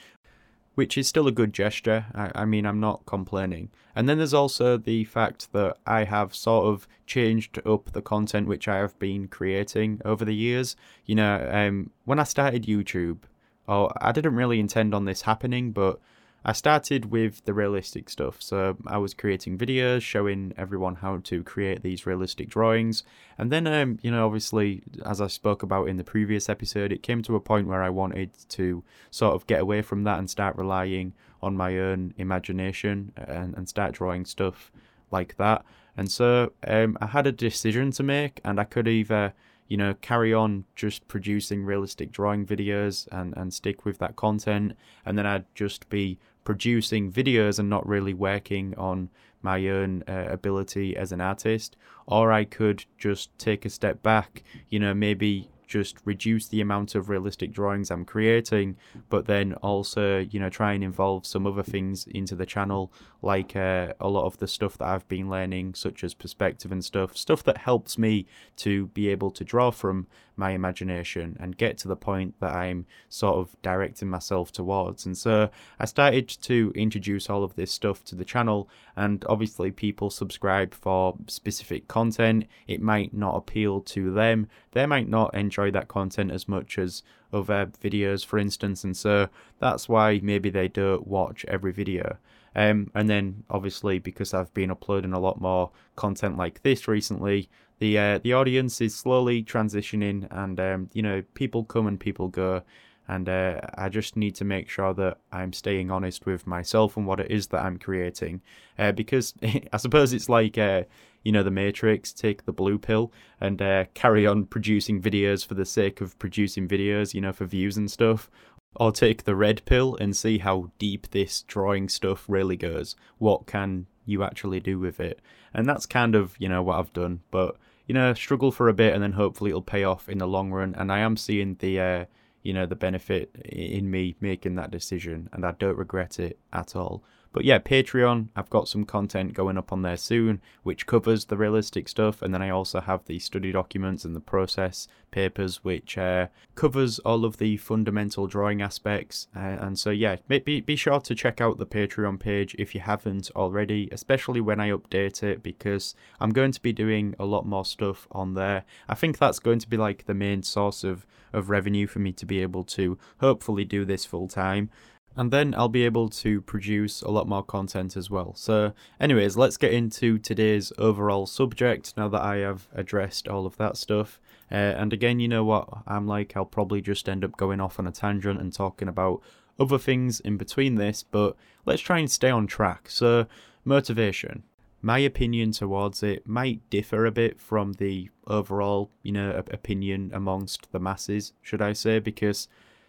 which 0.75 0.97
is 0.97 1.07
still 1.07 1.27
a 1.27 1.31
good 1.31 1.53
gesture. 1.53 2.05
I, 2.13 2.31
I, 2.35 2.45
mean, 2.45 2.65
I'm 2.65 2.79
not 2.79 3.05
complaining. 3.05 3.69
And 3.95 4.07
then 4.07 4.17
there's 4.17 4.33
also 4.33 4.77
the 4.77 5.03
fact 5.05 5.51
that 5.53 5.77
I 5.85 6.03
have 6.03 6.35
sort 6.35 6.67
of 6.67 6.87
changed 7.05 7.59
up 7.65 7.91
the 7.91 8.01
content 8.01 8.47
which 8.47 8.67
I 8.67 8.77
have 8.77 8.97
been 8.99 9.27
creating 9.27 10.01
over 10.05 10.23
the 10.23 10.35
years. 10.35 10.75
You 11.05 11.15
know, 11.15 11.49
um, 11.51 11.91
when 12.05 12.19
I 12.19 12.23
started 12.23 12.65
YouTube, 12.65 13.19
oh, 13.67 13.89
I 13.99 14.11
didn't 14.11 14.35
really 14.35 14.59
intend 14.59 14.93
on 14.93 15.05
this 15.05 15.23
happening, 15.23 15.71
but 15.71 15.99
I 16.45 16.53
started 16.53 17.11
with 17.11 17.43
the 17.45 17.53
realistic 17.53 18.09
stuff. 18.09 18.41
So 18.41 18.77
I 18.85 18.97
was 18.97 19.13
creating 19.13 19.57
videos 19.57 20.01
showing 20.01 20.53
everyone 20.57 20.95
how 20.95 21.17
to 21.23 21.43
create 21.43 21.83
these 21.83 22.05
realistic 22.05 22.47
drawings. 22.49 23.03
And 23.37 23.51
then, 23.51 23.67
um, 23.67 23.99
you 24.01 24.11
know, 24.11 24.25
obviously, 24.25 24.81
as 25.05 25.19
I 25.19 25.27
spoke 25.27 25.61
about 25.61 25.89
in 25.89 25.97
the 25.97 26.03
previous 26.03 26.47
episode, 26.47 26.91
it 26.91 27.03
came 27.03 27.21
to 27.23 27.35
a 27.35 27.41
point 27.41 27.67
where 27.67 27.83
I 27.83 27.89
wanted 27.89 28.31
to 28.49 28.83
sort 29.11 29.35
of 29.35 29.45
get 29.47 29.59
away 29.59 29.81
from 29.81 30.03
that 30.03 30.19
and 30.19 30.29
start 30.29 30.55
relying 30.55 31.13
on 31.41 31.57
my 31.57 31.77
own 31.77 32.13
imagination 32.17 33.11
and, 33.15 33.55
and 33.55 33.67
start 33.67 33.93
drawing 33.93 34.25
stuff 34.25 34.71
like 35.11 35.37
that. 35.37 35.65
And 35.97 36.11
so 36.11 36.53
um, 36.65 36.97
I 37.01 37.07
had 37.07 37.27
a 37.27 37.31
decision 37.31 37.91
to 37.91 38.03
make, 38.03 38.39
and 38.45 38.59
I 38.59 38.63
could 38.63 38.87
either 38.87 39.33
you 39.67 39.77
know, 39.77 39.93
carry 40.01 40.33
on 40.33 40.65
just 40.75 41.07
producing 41.07 41.65
realistic 41.65 42.11
drawing 42.11 42.45
videos 42.45 43.07
and, 43.11 43.35
and 43.37 43.53
stick 43.53 43.85
with 43.85 43.97
that 43.99 44.15
content. 44.15 44.73
And 45.05 45.17
then 45.17 45.25
I'd 45.25 45.45
just 45.55 45.89
be 45.89 46.17
producing 46.43 47.11
videos 47.11 47.59
and 47.59 47.69
not 47.69 47.87
really 47.87 48.13
working 48.13 48.73
on 48.77 49.09
my 49.41 49.67
own 49.67 50.03
uh, 50.07 50.25
ability 50.29 50.95
as 50.95 51.11
an 51.11 51.21
artist, 51.21 51.77
or 52.05 52.31
I 52.31 52.45
could 52.45 52.85
just 52.97 53.37
take 53.37 53.65
a 53.65 53.69
step 53.69 54.01
back, 54.01 54.43
you 54.69 54.79
know, 54.79 54.93
maybe 54.93 55.49
just 55.67 55.97
reduce 56.05 56.47
the 56.47 56.61
amount 56.61 56.95
of 56.95 57.09
realistic 57.09 57.51
drawings 57.51 57.91
I'm 57.91 58.05
creating, 58.05 58.77
but 59.09 59.25
then 59.25 59.53
also, 59.55 60.19
you 60.19 60.39
know, 60.39 60.49
try 60.49 60.73
and 60.73 60.83
involve 60.83 61.25
some 61.25 61.45
other 61.45 61.63
things 61.63 62.07
into 62.07 62.35
the 62.35 62.45
channel, 62.45 62.91
like 63.21 63.55
uh, 63.55 63.93
a 63.99 64.07
lot 64.07 64.25
of 64.25 64.37
the 64.37 64.47
stuff 64.47 64.77
that 64.77 64.87
I've 64.87 65.07
been 65.07 65.29
learning, 65.29 65.75
such 65.75 66.03
as 66.03 66.13
perspective 66.13 66.71
and 66.71 66.83
stuff, 66.83 67.17
stuff 67.17 67.43
that 67.43 67.57
helps 67.57 67.97
me 67.97 68.25
to 68.57 68.87
be 68.87 69.09
able 69.09 69.31
to 69.31 69.43
draw 69.43 69.71
from 69.71 70.07
my 70.37 70.51
imagination 70.51 71.35
and 71.39 71.57
get 71.57 71.77
to 71.79 71.87
the 71.87 71.95
point 71.95 72.35
that 72.39 72.53
I'm 72.53 72.85
sort 73.09 73.37
of 73.37 73.59
directing 73.61 74.07
myself 74.07 74.51
towards. 74.51 75.05
And 75.05 75.17
so 75.17 75.49
I 75.79 75.85
started 75.85 76.29
to 76.29 76.71
introduce 76.75 77.29
all 77.29 77.43
of 77.43 77.55
this 77.55 77.71
stuff 77.71 78.03
to 78.05 78.15
the 78.15 78.23
channel, 78.23 78.69
and 78.95 79.25
obviously, 79.27 79.71
people 79.71 80.09
subscribe 80.09 80.73
for 80.73 81.15
specific 81.27 81.87
content. 81.87 82.45
It 82.67 82.81
might 82.81 83.13
not 83.13 83.35
appeal 83.35 83.81
to 83.81 84.13
them, 84.13 84.47
they 84.77 84.85
might 84.85 85.09
not 85.09 85.33
enjoy 85.33 85.71
that 85.71 85.87
content 85.87 86.31
as 86.31 86.47
much 86.47 86.77
as 86.77 87.03
other 87.33 87.65
videos, 87.83 88.25
for 88.25 88.37
instance, 88.37 88.83
and 88.83 88.95
so 88.95 89.27
that's 89.59 89.89
why 89.89 90.19
maybe 90.21 90.49
they 90.49 90.67
don't 90.67 91.07
watch 91.07 91.43
every 91.47 91.71
video. 91.71 92.17
Um, 92.55 92.89
and 92.95 93.09
then 93.09 93.43
obviously 93.49 93.99
because 93.99 94.33
I've 94.33 94.53
been 94.53 94.71
uploading 94.71 95.13
a 95.13 95.19
lot 95.19 95.39
more 95.39 95.71
content 95.95 96.37
like 96.37 96.63
this 96.63 96.87
recently, 96.87 97.49
the 97.79 97.97
uh, 97.97 98.19
the 98.19 98.33
audience 98.33 98.81
is 98.81 98.95
slowly 98.95 99.43
transitioning, 99.43 100.27
and 100.31 100.59
um, 100.59 100.89
you 100.93 101.01
know 101.01 101.23
people 101.33 101.63
come 101.63 101.87
and 101.87 101.99
people 101.99 102.27
go, 102.27 102.63
and 103.07 103.29
uh, 103.29 103.61
I 103.75 103.89
just 103.89 104.15
need 104.15 104.35
to 104.35 104.45
make 104.45 104.69
sure 104.69 104.93
that 104.95 105.17
I'm 105.31 105.53
staying 105.53 105.91
honest 105.91 106.25
with 106.25 106.47
myself 106.47 106.97
and 106.97 107.05
what 107.05 107.19
it 107.19 107.31
is 107.31 107.47
that 107.47 107.63
I'm 107.63 107.77
creating, 107.77 108.41
uh, 108.79 108.91
because 108.91 109.33
I 109.73 109.77
suppose 109.77 110.13
it's 110.13 110.29
like 110.29 110.57
uh, 110.57 110.83
you 111.27 111.33
know 111.33 111.43
the 111.43 111.51
Matrix, 111.51 112.13
take 112.13 112.45
the 112.45 112.53
blue 112.53 112.77
pill 112.77 113.11
and 113.41 113.61
uh, 113.61 113.83
carry 113.93 114.25
on 114.25 114.45
producing 114.45 115.01
videos 115.01 115.45
for 115.45 115.55
the 115.55 115.65
sake 115.65 115.99
of 115.99 116.17
producing 116.19 116.69
videos, 116.69 117.13
you 117.13 117.19
know, 117.19 117.33
for 117.33 117.43
views 117.43 117.75
and 117.75 117.91
stuff, 117.91 118.29
or 118.77 118.93
take 118.93 119.25
the 119.25 119.35
red 119.35 119.61
pill 119.65 119.97
and 119.99 120.15
see 120.15 120.37
how 120.37 120.71
deep 120.79 121.11
this 121.11 121.41
drawing 121.41 121.89
stuff 121.89 122.23
really 122.29 122.55
goes. 122.55 122.95
What 123.17 123.45
can 123.45 123.87
you 124.05 124.23
actually 124.23 124.61
do 124.61 124.79
with 124.79 125.01
it? 125.01 125.19
And 125.53 125.67
that's 125.67 125.85
kind 125.85 126.15
of, 126.15 126.33
you 126.39 126.47
know, 126.47 126.63
what 126.63 126.79
I've 126.79 126.93
done. 126.93 127.19
But, 127.29 127.57
you 127.87 127.93
know, 127.93 128.13
struggle 128.13 128.53
for 128.53 128.69
a 128.69 128.73
bit 128.73 128.93
and 128.93 129.03
then 129.03 129.11
hopefully 129.11 129.49
it'll 129.49 129.61
pay 129.61 129.83
off 129.83 130.07
in 130.07 130.19
the 130.19 130.27
long 130.27 130.51
run. 130.51 130.75
And 130.77 130.89
I 130.93 130.99
am 130.99 131.17
seeing 131.17 131.57
the, 131.59 131.77
uh, 131.81 132.05
you 132.41 132.53
know, 132.53 132.65
the 132.65 132.77
benefit 132.77 133.35
in 133.43 133.91
me 133.91 134.15
making 134.21 134.55
that 134.55 134.71
decision 134.71 135.27
and 135.33 135.45
I 135.45 135.51
don't 135.51 135.77
regret 135.77 136.19
it 136.21 136.39
at 136.53 136.73
all. 136.73 137.03
But 137.31 137.45
yeah, 137.45 137.59
Patreon, 137.59 138.29
I've 138.35 138.49
got 138.49 138.67
some 138.67 138.85
content 138.85 139.33
going 139.33 139.57
up 139.57 139.71
on 139.71 139.81
there 139.81 139.97
soon, 139.97 140.41
which 140.63 140.85
covers 140.85 141.25
the 141.25 141.37
realistic 141.37 141.87
stuff, 141.87 142.21
and 142.21 142.33
then 142.33 142.41
I 142.41 142.49
also 142.49 142.81
have 142.81 143.05
the 143.05 143.19
study 143.19 143.51
documents 143.51 144.05
and 144.05 144.15
the 144.15 144.19
process 144.21 144.87
papers, 145.11 145.63
which 145.63 145.97
uh, 145.97 146.27
covers 146.55 146.99
all 146.99 147.25
of 147.25 147.37
the 147.37 147.57
fundamental 147.57 148.27
drawing 148.27 148.61
aspects. 148.61 149.27
Uh, 149.35 149.39
and 149.39 149.79
so 149.79 149.89
yeah, 149.89 150.17
be 150.27 150.61
be 150.61 150.75
sure 150.75 150.99
to 150.99 151.15
check 151.15 151.41
out 151.41 151.57
the 151.57 151.65
Patreon 151.65 152.19
page 152.19 152.55
if 152.59 152.73
you 152.73 152.81
haven't 152.81 153.31
already, 153.35 153.89
especially 153.91 154.41
when 154.41 154.59
I 154.59 154.69
update 154.69 155.23
it, 155.23 155.43
because 155.43 155.95
I'm 156.19 156.31
going 156.31 156.51
to 156.51 156.61
be 156.61 156.73
doing 156.73 157.15
a 157.19 157.25
lot 157.25 157.45
more 157.45 157.65
stuff 157.65 158.07
on 158.11 158.33
there. 158.33 158.65
I 158.89 158.95
think 158.95 159.17
that's 159.17 159.39
going 159.39 159.59
to 159.59 159.69
be 159.69 159.77
like 159.77 160.05
the 160.05 160.13
main 160.13 160.43
source 160.43 160.83
of 160.83 161.05
of 161.33 161.49
revenue 161.49 161.87
for 161.87 161.99
me 161.99 162.11
to 162.13 162.25
be 162.25 162.41
able 162.41 162.63
to 162.63 162.97
hopefully 163.19 163.65
do 163.65 163.85
this 163.85 164.05
full 164.05 164.27
time 164.27 164.69
and 165.17 165.31
then 165.31 165.55
I'll 165.57 165.67
be 165.67 165.83
able 165.83 166.09
to 166.09 166.41
produce 166.41 167.01
a 167.01 167.09
lot 167.09 167.27
more 167.27 167.43
content 167.43 167.97
as 167.97 168.09
well. 168.09 168.35
So, 168.35 168.73
anyways, 168.99 169.35
let's 169.35 169.57
get 169.57 169.73
into 169.73 170.19
today's 170.19 170.71
overall 170.77 171.25
subject 171.25 171.95
now 171.97 172.07
that 172.09 172.21
I 172.21 172.37
have 172.37 172.67
addressed 172.73 173.27
all 173.27 173.47
of 173.47 173.57
that 173.57 173.77
stuff. 173.77 174.21
Uh, 174.51 174.55
and 174.55 174.93
again, 174.93 175.19
you 175.19 175.27
know 175.27 175.43
what 175.43 175.67
I'm 175.87 176.05
like, 176.05 176.37
I'll 176.37 176.45
probably 176.45 176.81
just 176.81 177.09
end 177.09 177.25
up 177.25 177.35
going 177.35 177.59
off 177.59 177.79
on 177.79 177.87
a 177.87 177.91
tangent 177.91 178.39
and 178.39 178.53
talking 178.53 178.87
about 178.87 179.21
other 179.59 179.79
things 179.79 180.19
in 180.19 180.37
between 180.37 180.75
this, 180.75 181.01
but 181.03 181.35
let's 181.65 181.81
try 181.81 181.97
and 181.97 182.09
stay 182.09 182.29
on 182.29 182.45
track. 182.45 182.87
So, 182.87 183.25
motivation. 183.65 184.43
My 184.83 184.99
opinion 184.99 185.51
towards 185.51 186.03
it 186.03 186.27
might 186.27 186.61
differ 186.69 187.07
a 187.07 187.11
bit 187.11 187.41
from 187.41 187.73
the 187.73 188.11
overall, 188.27 188.91
you 189.01 189.11
know, 189.11 189.31
opinion 189.31 190.11
amongst 190.13 190.71
the 190.71 190.79
masses, 190.79 191.33
should 191.41 191.63
I 191.63 191.73
say, 191.73 191.97
because 191.97 192.47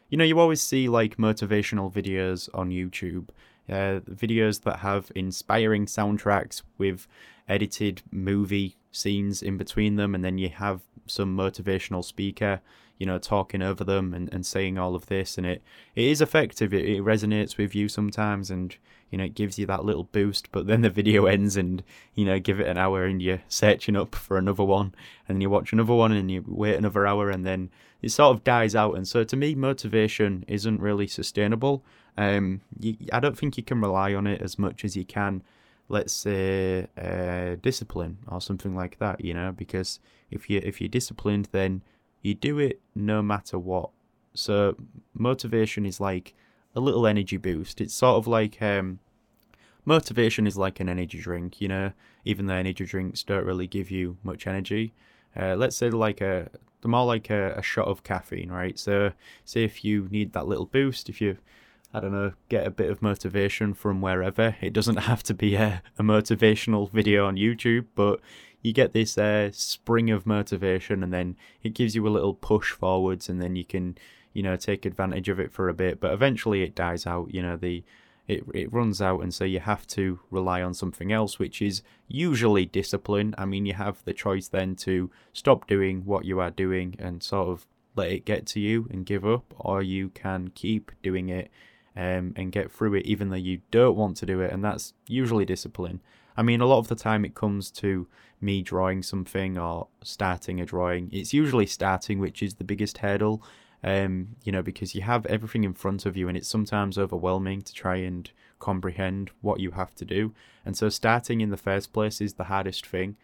you 0.09 0.17
know, 0.17 0.25
you 0.25 0.39
always 0.39 0.63
see 0.63 0.89
like 0.89 1.17
motivational 1.17 1.93
videos 1.93 2.49
on 2.55 2.71
YouTube, 2.71 3.29
uh, 3.69 4.01
videos 4.11 4.63
that 4.63 4.79
have 4.79 5.13
inspiring 5.15 5.87
soundtracks 5.87 6.63
with 6.79 7.07
edited 7.49 8.03
movie 8.11 8.77
scenes 8.91 9.43
in 9.43 9.57
between 9.57 9.97
them, 9.97 10.15
and 10.15 10.25
then 10.25 10.39
you 10.39 10.49
have 10.49 10.81
some 11.07 11.37
motivational 11.37 12.05
speaker, 12.05 12.61
you 12.99 13.07
know, 13.07 13.19
talking 13.19 13.63
over 13.63 13.85
them 13.85 14.15
and, 14.15 14.33
and 14.33 14.45
saying 14.45 14.79
all 14.79 14.95
of 14.95 15.07
this, 15.07 15.37
and 15.37 15.47
it, 15.47 15.63
it 15.95 16.05
is 16.05 16.21
effective. 16.21 16.73
It, 16.73 16.87
it 16.87 17.03
resonates 17.03 17.57
with 17.57 17.75
you 17.75 17.89
sometimes, 17.89 18.51
and 18.51 18.75
you 19.11 19.19
know, 19.19 19.25
it 19.25 19.35
gives 19.35 19.59
you 19.59 19.67
that 19.67 19.85
little 19.85 20.05
boost. 20.05 20.51
But 20.53 20.67
then 20.67 20.81
the 20.81 20.91
video 20.91 21.27
ends, 21.27 21.57
and 21.57 21.83
you 22.15 22.25
know, 22.25 22.39
give 22.39 22.61
it 22.61 22.67
an 22.67 22.79
hour, 22.79 23.05
and 23.05 23.21
you're 23.21 23.43
searching 23.49 23.97
up 23.97 24.15
for 24.15 24.39
another 24.39 24.65
one, 24.65 24.95
and 25.27 25.37
then 25.37 25.41
you 25.43 25.51
watch 25.51 25.73
another 25.73 25.95
one, 25.95 26.13
and 26.13 26.31
you 26.31 26.45
wait 26.47 26.77
another 26.77 27.07
hour, 27.07 27.31
and 27.31 27.45
then 27.45 27.71
it 28.01 28.11
sort 28.11 28.37
of 28.37 28.45
dies 28.45 28.75
out. 28.75 28.95
And 28.95 29.07
so 29.07 29.25
to 29.25 29.37
me, 29.37 29.55
motivation 29.55 30.45
isn't 30.47 30.81
really 30.81 31.07
sustainable. 31.07 31.85
Um, 32.17 32.61
you, 32.79 32.97
I 33.13 33.21
don't 33.21 33.37
think 33.37 33.57
you 33.57 33.63
can 33.63 33.81
rely 33.81 34.15
on 34.15 34.27
it 34.27 34.41
as 34.41 34.59
much 34.59 34.85
as 34.85 34.97
you 34.97 35.05
can, 35.05 35.43
let's 35.89 36.13
say, 36.13 36.87
uh, 37.01 37.57
discipline 37.61 38.19
or 38.29 38.41
something 38.41 38.75
like 38.75 38.99
that. 38.99 39.25
You 39.25 39.35
know, 39.35 39.53
because 39.53 40.01
if 40.31 40.49
you 40.49 40.61
if 40.63 40.81
you're 40.81 40.89
disciplined, 40.89 41.49
then 41.53 41.83
you 42.23 42.35
do 42.35 42.59
it 42.59 42.81
no 42.95 43.23
matter 43.23 43.59
what. 43.59 43.91
So 44.35 44.77
motivation 45.15 45.85
is 45.87 46.01
like 46.01 46.35
a 46.75 46.81
little 46.81 47.07
energy 47.07 47.37
boost. 47.37 47.81
It's 47.81 47.95
sort 47.95 48.17
of 48.17 48.27
like 48.27 48.61
um, 48.63 49.01
motivation 49.85 50.47
is 50.47 50.57
like 50.57 50.79
an 50.79 50.89
energy 50.89 51.21
drink. 51.21 51.61
You 51.61 51.69
know, 51.69 51.93
even 52.25 52.47
though 52.47 52.55
energy 52.55 52.85
drinks 52.85 53.25
don't 53.25 53.45
really 53.45 53.67
give 53.67 53.91
you 53.91 54.19
much 54.23 54.47
energy. 54.47 54.93
Uh, 55.39 55.55
let's 55.57 55.77
say 55.77 55.91
like 55.91 56.21
a 56.21 56.51
more 56.85 57.05
like 57.05 57.29
a, 57.31 57.55
a 57.57 57.63
shot 57.63 57.87
of 57.87 58.03
caffeine, 58.03 58.51
right? 58.51 58.79
So, 58.79 59.13
say 59.45 59.65
if 59.65 59.85
you 59.85 60.09
need 60.11 60.33
that 60.33 60.47
little 60.47 60.67
boost, 60.67 61.09
if 61.09 61.21
you 61.21 61.39
I 61.93 62.01
don't 62.01 62.13
know, 62.13 62.33
get 62.51 62.67
a 62.67 62.71
bit 62.71 62.91
of 62.91 63.01
motivation 63.01 63.73
from 63.73 64.03
wherever. 64.03 64.57
It 64.61 64.73
doesn't 64.73 64.97
have 65.11 65.23
to 65.25 65.35
be 65.35 65.55
a, 65.55 65.83
a 65.99 66.03
motivational 66.03 66.91
video 66.91 67.27
on 67.27 67.37
YouTube, 67.37 67.87
but 67.95 68.21
you 68.63 68.73
get 68.73 68.93
this 68.93 69.17
uh, 69.17 69.51
spring 69.53 70.11
of 70.11 70.27
motivation 70.27 71.03
and 71.03 71.13
then 71.13 71.37
it 71.63 71.75
gives 71.75 71.95
you 71.95 72.07
a 72.07 72.11
little 72.11 72.35
push 72.35 72.73
forwards 72.73 73.29
and 73.29 73.41
then 73.41 73.57
you 73.57 73.65
can, 73.65 73.97
you 74.33 74.43
know, 74.43 74.57
take 74.57 74.85
advantage 74.85 75.29
of 75.29 75.41
it 75.41 75.53
for 75.53 75.69
a 75.69 75.75
bit. 75.75 76.01
But 76.01 76.13
eventually 76.13 76.63
it 76.63 76.75
dies 76.75 77.07
out, 77.07 77.33
you 77.33 77.41
know, 77.41 77.57
the 77.57 77.83
it, 78.29 78.45
it 78.53 78.73
runs 78.73 79.01
out 79.01 79.23
and 79.23 79.33
so 79.33 79.45
you 79.45 79.59
have 79.59 79.87
to 79.87 80.21
rely 80.31 80.63
on 80.63 80.75
something 80.75 81.11
else 81.11 81.39
which 81.39 81.63
is 81.63 81.83
usually 82.07 82.67
discipline. 82.67 83.35
I 83.39 83.47
mean 83.47 83.65
you 83.65 83.73
have 83.73 84.05
the 84.05 84.13
choice 84.13 84.49
then 84.49 84.77
to 84.77 85.11
stop 85.33 85.67
doing 85.67 86.05
what 86.05 86.27
you 86.27 86.39
are 86.39 86.51
doing 86.51 86.95
and 86.99 87.23
sort 87.23 87.49
of 87.49 87.67
let 87.97 88.13
it 88.13 88.27
get 88.27 88.47
to 88.47 88.61
you 88.61 88.87
and 88.91 89.07
give 89.07 89.27
up 89.27 89.55
or 89.57 89.83
you 89.83 90.11
can 90.11 90.49
keep 90.49 90.93
doing 91.03 91.31
it 91.31 91.51
um, 91.97 92.35
and 92.37 92.53
get 92.53 92.71
through 92.71 92.95
it 92.95 93.07
even 93.07 93.31
though 93.31 93.37
you 93.37 93.63
don't 93.71 93.97
want 93.97 94.19
to 94.19 94.27
do 94.27 94.41
it 94.41 94.53
and 94.53 94.63
that's 94.63 94.93
usually 95.09 95.47
discipline. 95.47 96.01
I 96.37 96.43
mean 96.43 96.61
a 96.61 96.67
lot 96.67 96.79
of 96.79 96.89
the 96.89 96.95
time 96.95 97.25
it 97.25 97.35
comes 97.35 97.71
to 97.73 98.07
me 98.43 98.61
drawing 98.63 99.03
something 99.03 99.57
or 99.57 99.89
starting 100.05 100.61
a 100.61 100.67
drawing. 100.67 101.09
It's 101.13 101.33
usually 101.33 101.67
starting 101.67 102.19
which 102.19 102.43
is 102.43 102.55
the 102.55 102.65
biggest 102.65 102.99
hurdle 102.99 103.43
um, 103.85 104.37
you 104.43 104.53
know, 104.53 104.63
because 104.63 104.95
you 104.95 105.03
have 105.03 105.27
everything 105.27 105.65
in 105.65 105.75
front 105.75 106.07
of 106.07 106.17
you 106.17 106.29
and 106.29 106.37
it's 106.37 106.49
sometimes 106.49 106.99
overwhelming 106.99 107.63
to 107.63 107.73
try 107.73 107.97
and 107.97 108.31
comprehend 108.59 109.31
what 109.41 109.61
you 109.61 109.73
have 109.73 109.95
to 109.97 110.05
do. 110.05 110.35
And 110.65 110.77
so 110.77 110.89
starting 110.89 111.41
in 111.41 111.51
the 111.51 111.57
first 111.57 111.93
place 111.93 112.21
is 112.21 112.35
the 112.35 112.45
hardest 112.45 112.87
thing. 112.87 113.17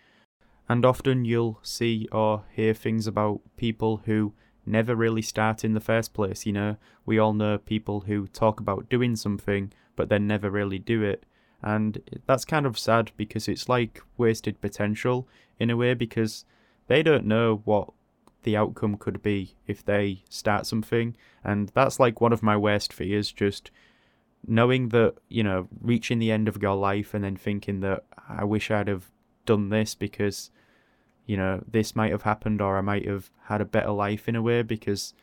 And 0.69 0.85
often 0.85 1.25
you'll 1.25 1.59
see 1.63 2.09
or 2.13 2.45
hear 2.55 2.73
things 2.73 3.07
about 3.07 3.41
people 3.57 4.03
who 4.07 4.33
never 4.65 4.95
really 4.95 5.23
start 5.23 5.65
in 5.65 5.75
the 5.75 5.81
first 5.81 6.15
place. 6.15 6.47
You 6.47 6.53
know, 6.53 6.77
we 7.05 7.19
all 7.19 7.35
know 7.35 7.59
people 7.59 8.01
who 8.01 8.27
talk 8.29 8.61
about 8.61 8.89
doing 8.89 9.17
something 9.17 9.73
but 9.97 10.09
then 10.09 10.27
never 10.27 10.51
really 10.51 10.79
do 10.79 11.03
it. 11.03 11.25
And 11.63 12.01
that's 12.27 12.45
kind 12.45 12.67
of 12.67 12.79
sad 12.79 13.11
because 13.17 13.49
it's 13.49 13.69
like 13.69 14.03
wasted 14.17 14.61
potential 14.61 15.27
in 15.59 15.71
a 15.71 15.77
way 15.77 15.95
because 15.95 16.45
they 16.89 17.03
don't 17.03 17.25
know 17.25 17.63
what 17.65 17.91
the 18.45 18.57
outcome 18.57 18.97
could 18.97 19.23
be 19.23 19.55
if 19.67 19.85
they 19.85 20.23
start 20.29 20.67
something. 20.67 21.17
And 21.43 21.71
that's 21.75 21.99
like 21.99 22.21
one 22.21 22.33
of 22.33 22.43
my 22.43 22.57
worst 22.57 22.93
fears, 22.93 23.33
just 23.33 23.71
knowing 24.47 24.91
that, 24.91 25.15
you 25.29 25.43
know, 25.43 25.69
reaching 25.81 26.19
the 26.19 26.31
end 26.31 26.49
of 26.49 26.63
your 26.63 26.77
life 26.77 27.15
and 27.15 27.25
then 27.25 27.37
thinking 27.37 27.81
that 27.81 28.05
I 28.29 28.45
wish 28.45 28.71
I'd 28.71 28.89
have 28.89 29.11
done 29.47 29.71
this 29.71 29.95
because, 29.95 30.51
you 31.27 31.37
know, 31.37 31.63
this 31.71 31.97
might 31.97 32.13
have 32.13 32.23
happened 32.23 32.61
or 32.61 32.79
I 32.79 32.83
might 32.83 33.07
have 33.07 33.31
had 33.45 33.61
a 33.61 33.67
better 33.67 33.91
life 33.91 34.29
in 34.29 34.37
a 34.37 34.43
way 34.43 34.63
because, 34.63 35.15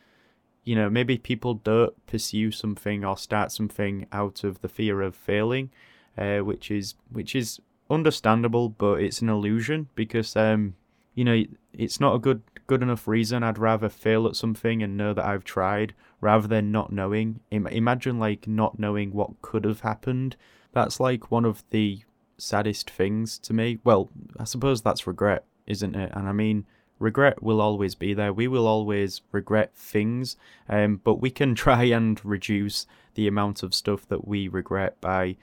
you 0.64 0.74
know, 0.74 0.90
maybe 0.90 1.18
people 1.18 1.54
don't 1.54 2.06
pursue 2.06 2.50
something 2.50 3.04
or 3.04 3.16
start 3.16 3.52
something 3.52 4.06
out 4.12 4.44
of 4.44 4.60
the 4.60 4.68
fear 4.68 5.00
of 5.02 5.16
failing, 5.16 5.70
uh, 6.18 6.38
which 6.38 6.70
is 6.70 6.94
which 7.10 7.34
is 7.34 7.60
understandable, 7.90 8.68
but 8.68 9.00
it's 9.00 9.22
an 9.22 9.28
illusion 9.28 9.88
because 9.94 10.36
um, 10.36 10.74
you 11.14 11.24
know, 11.24 11.44
it's 11.74 12.00
not 12.00 12.14
a 12.14 12.18
good 12.18 12.42
good 12.66 12.82
enough 12.82 13.08
reason. 13.08 13.42
I'd 13.42 13.58
rather 13.58 13.88
fail 13.88 14.26
at 14.26 14.36
something 14.36 14.82
and 14.82 14.96
know 14.96 15.12
that 15.14 15.24
I've 15.24 15.44
tried 15.44 15.94
rather 16.20 16.46
than 16.46 16.72
not 16.72 16.92
knowing. 16.92 17.40
Imagine 17.50 18.18
like 18.18 18.46
not 18.46 18.78
knowing 18.78 19.12
what 19.12 19.42
could 19.42 19.64
have 19.64 19.80
happened. 19.80 20.36
That's 20.72 21.00
like 21.00 21.30
one 21.30 21.44
of 21.44 21.64
the 21.70 22.02
saddest 22.38 22.90
things 22.90 23.38
to 23.40 23.52
me. 23.52 23.78
Well, 23.84 24.10
I 24.38 24.44
suppose 24.44 24.82
that's 24.82 25.06
regret, 25.06 25.44
isn't 25.66 25.94
it? 25.94 26.12
And 26.14 26.28
I 26.28 26.32
mean, 26.32 26.64
regret 26.98 27.42
will 27.42 27.60
always 27.60 27.94
be 27.94 28.14
there. 28.14 28.32
We 28.32 28.48
will 28.48 28.66
always 28.66 29.22
regret 29.32 29.74
things, 29.74 30.36
um, 30.68 31.00
but 31.02 31.16
we 31.16 31.30
can 31.30 31.54
try 31.66 31.84
and 31.84 32.24
reduce 32.24 32.86
the 33.14 33.28
amount 33.28 33.62
of 33.62 33.74
stuff 33.74 34.08
that 34.08 34.26
we 34.26 34.48
regret 34.48 35.00
by 35.00 35.36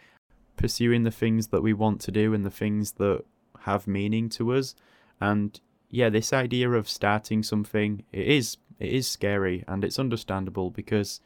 pursuing 0.57 1.03
the 1.03 1.11
things 1.11 1.47
that 1.47 1.61
we 1.61 1.73
want 1.73 2.01
to 2.01 2.11
do 2.11 2.33
and 2.33 2.45
the 2.45 2.51
things 2.51 2.93
that 2.93 3.23
have 3.61 3.87
meaning 3.87 4.29
to 4.29 4.53
us. 4.53 4.75
And 5.21 5.59
yeah, 5.89 6.09
this 6.09 6.33
idea 6.33 6.69
of 6.71 6.87
starting 6.87 7.43
something 7.43 8.03
it 8.11 8.27
is 8.27 8.57
it 8.79 8.91
is 8.91 9.07
scary 9.07 9.63
and 9.67 9.83
it's 9.83 9.99
understandable 9.99 10.69
because 10.69 11.19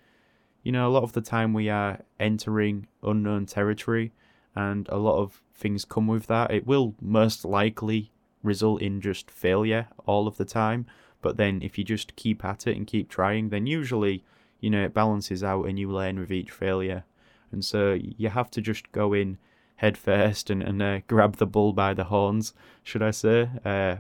you 0.64 0.72
know 0.72 0.88
a 0.88 0.92
lot 0.92 1.04
of 1.04 1.14
the 1.14 1.22
time 1.22 1.54
we 1.54 1.70
are 1.70 2.00
entering 2.20 2.88
unknown 3.04 3.46
territory 3.46 4.12
and 4.56 4.88
a 4.90 4.98
lot 4.98 5.20
of 5.22 5.42
things 5.54 5.86
come 5.86 6.08
with 6.08 6.28
that. 6.28 6.52
It 6.52 6.66
will 6.66 6.96
most 7.02 7.44
likely 7.46 8.12
result 8.42 8.82
in 8.82 9.02
just 9.02 9.30
failure 9.30 9.88
all 10.06 10.28
of 10.28 10.38
the 10.38 10.46
time, 10.46 10.86
but 11.22 11.38
then 11.38 11.62
if 11.62 11.78
you 11.78 11.84
just 11.84 12.16
keep 12.16 12.44
at 12.46 12.68
it 12.68 12.78
and 12.78 12.88
keep 12.88 13.10
trying, 13.10 13.50
then 13.50 13.68
usually 13.68 14.24
you 14.60 14.70
know 14.70 14.86
it 14.86 14.94
balances 14.94 15.44
out 15.44 15.66
and 15.66 15.78
you 15.78 15.92
learn 15.92 16.20
with 16.20 16.32
each 16.32 16.52
failure. 16.52 17.04
And 17.52 17.64
so 17.64 17.94
you 17.94 18.30
have 18.30 18.50
to 18.52 18.62
just 18.62 18.92
go 18.92 19.14
in 19.14 19.38
head 19.76 19.98
first 19.98 20.50
and, 20.50 20.64
and 20.64 20.82
uh, 20.82 21.00
grab 21.08 21.36
the 21.36 21.46
bull 21.46 21.74
by 21.74 21.94
the 21.94 22.06
horns, 22.06 22.54
should 22.84 23.04
I 23.04 23.12
say, 23.12 23.50
uh, 23.66 23.98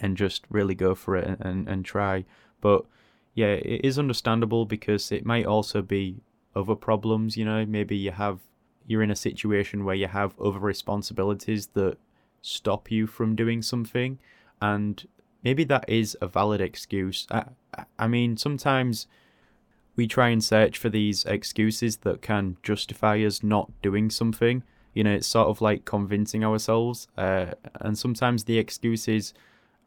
and 0.00 0.16
just 0.16 0.44
really 0.50 0.74
go 0.74 0.94
for 0.94 1.16
it 1.16 1.38
and, 1.40 1.68
and, 1.68 1.84
try. 1.84 2.24
But 2.60 2.84
yeah, 3.34 3.54
it 3.54 3.80
is 3.84 3.98
understandable 3.98 4.64
because 4.66 5.10
it 5.12 5.24
might 5.24 5.46
also 5.46 5.82
be 5.82 6.16
other 6.54 6.74
problems, 6.74 7.36
you 7.36 7.44
know, 7.44 7.64
maybe 7.66 7.96
you 7.96 8.12
have 8.12 8.40
you're 8.86 9.02
in 9.02 9.10
a 9.10 9.16
situation 9.16 9.84
where 9.84 9.96
you 9.96 10.06
have 10.06 10.38
other 10.40 10.60
responsibilities 10.60 11.68
that 11.74 11.96
stop 12.40 12.90
you 12.90 13.06
from 13.06 13.34
doing 13.34 13.60
something 13.60 14.16
and 14.62 15.08
maybe 15.42 15.64
that 15.64 15.84
is 15.88 16.16
a 16.20 16.26
valid 16.26 16.60
excuse. 16.60 17.26
I, 17.30 17.44
I 17.98 18.06
mean, 18.08 18.36
sometimes 18.36 19.06
we 19.96 20.06
try 20.06 20.28
and 20.28 20.42
search 20.42 20.78
for 20.78 20.88
these 20.88 21.24
excuses 21.24 21.98
that 21.98 22.22
can 22.22 22.56
justify 22.62 23.18
us 23.18 23.42
not 23.42 23.70
doing 23.82 24.10
something. 24.10 24.62
You 24.92 25.04
know, 25.04 25.12
it's 25.12 25.26
sort 25.26 25.48
of 25.48 25.60
like 25.60 25.84
convincing 25.84 26.44
ourselves, 26.44 27.08
uh, 27.16 27.46
and 27.80 27.98
sometimes 27.98 28.44
the 28.44 28.58
excuses 28.58 29.34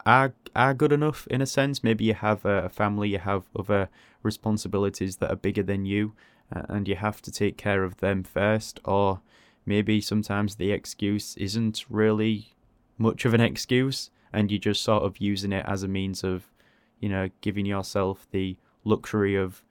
are 0.05 0.33
are 0.55 0.73
good 0.73 0.91
enough 0.91 1.27
in 1.27 1.41
a 1.41 1.45
sense. 1.45 1.83
Maybe 1.83 2.05
you 2.05 2.13
have 2.13 2.45
a 2.45 2.69
family, 2.69 3.09
you 3.09 3.19
have 3.19 3.43
other 3.55 3.89
responsibilities 4.23 5.17
that 5.17 5.31
are 5.31 5.35
bigger 5.35 5.63
than 5.63 5.85
you, 5.85 6.13
uh, 6.53 6.63
and 6.69 6.87
you 6.87 6.95
have 6.95 7.21
to 7.21 7.31
take 7.31 7.57
care 7.57 7.83
of 7.83 7.97
them 7.97 8.23
first. 8.23 8.79
Or 8.85 9.21
maybe 9.65 10.01
sometimes 10.01 10.55
the 10.55 10.71
excuse 10.71 11.37
isn't 11.37 11.85
really 11.89 12.55
much 12.97 13.25
of 13.25 13.33
an 13.33 13.41
excuse, 13.41 14.09
and 14.33 14.51
you're 14.51 14.59
just 14.59 14.83
sort 14.83 15.03
of 15.03 15.17
using 15.19 15.53
it 15.53 15.65
as 15.67 15.83
a 15.83 15.87
means 15.87 16.23
of, 16.23 16.51
you 16.99 17.09
know, 17.09 17.29
giving 17.41 17.65
yourself 17.65 18.27
the 18.31 18.57
luxury 18.83 19.35
of 19.35 19.63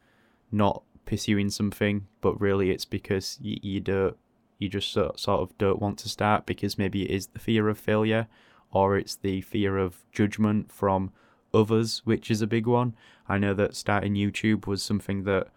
not 0.50 0.82
pursuing 1.04 1.50
something, 1.50 2.06
but 2.20 2.40
really 2.40 2.70
it's 2.70 2.84
because 2.84 3.38
you, 3.40 3.58
you 3.62 3.80
don't, 3.80 4.16
you 4.58 4.68
just 4.68 4.92
sort, 4.92 5.18
sort 5.18 5.40
of 5.40 5.56
don't 5.58 5.80
want 5.80 5.98
to 5.98 6.08
start 6.08 6.46
because 6.46 6.78
maybe 6.78 7.02
it 7.02 7.10
is 7.10 7.28
the 7.28 7.38
fear 7.38 7.68
of 7.68 7.78
failure 7.78 8.26
or 8.72 8.96
it's 8.96 9.16
the 9.16 9.40
fear 9.40 9.78
of 9.78 10.04
judgment 10.12 10.70
from 10.72 11.12
others, 11.54 12.02
which 12.04 12.30
is 12.30 12.42
a 12.42 12.46
big 12.46 12.66
one. 12.66 12.94
I 13.28 13.38
know 13.38 13.54
that 13.54 13.76
starting 13.76 14.14
YouTube 14.14 14.66
was 14.66 14.82
something 14.82 15.24
that 15.24 15.48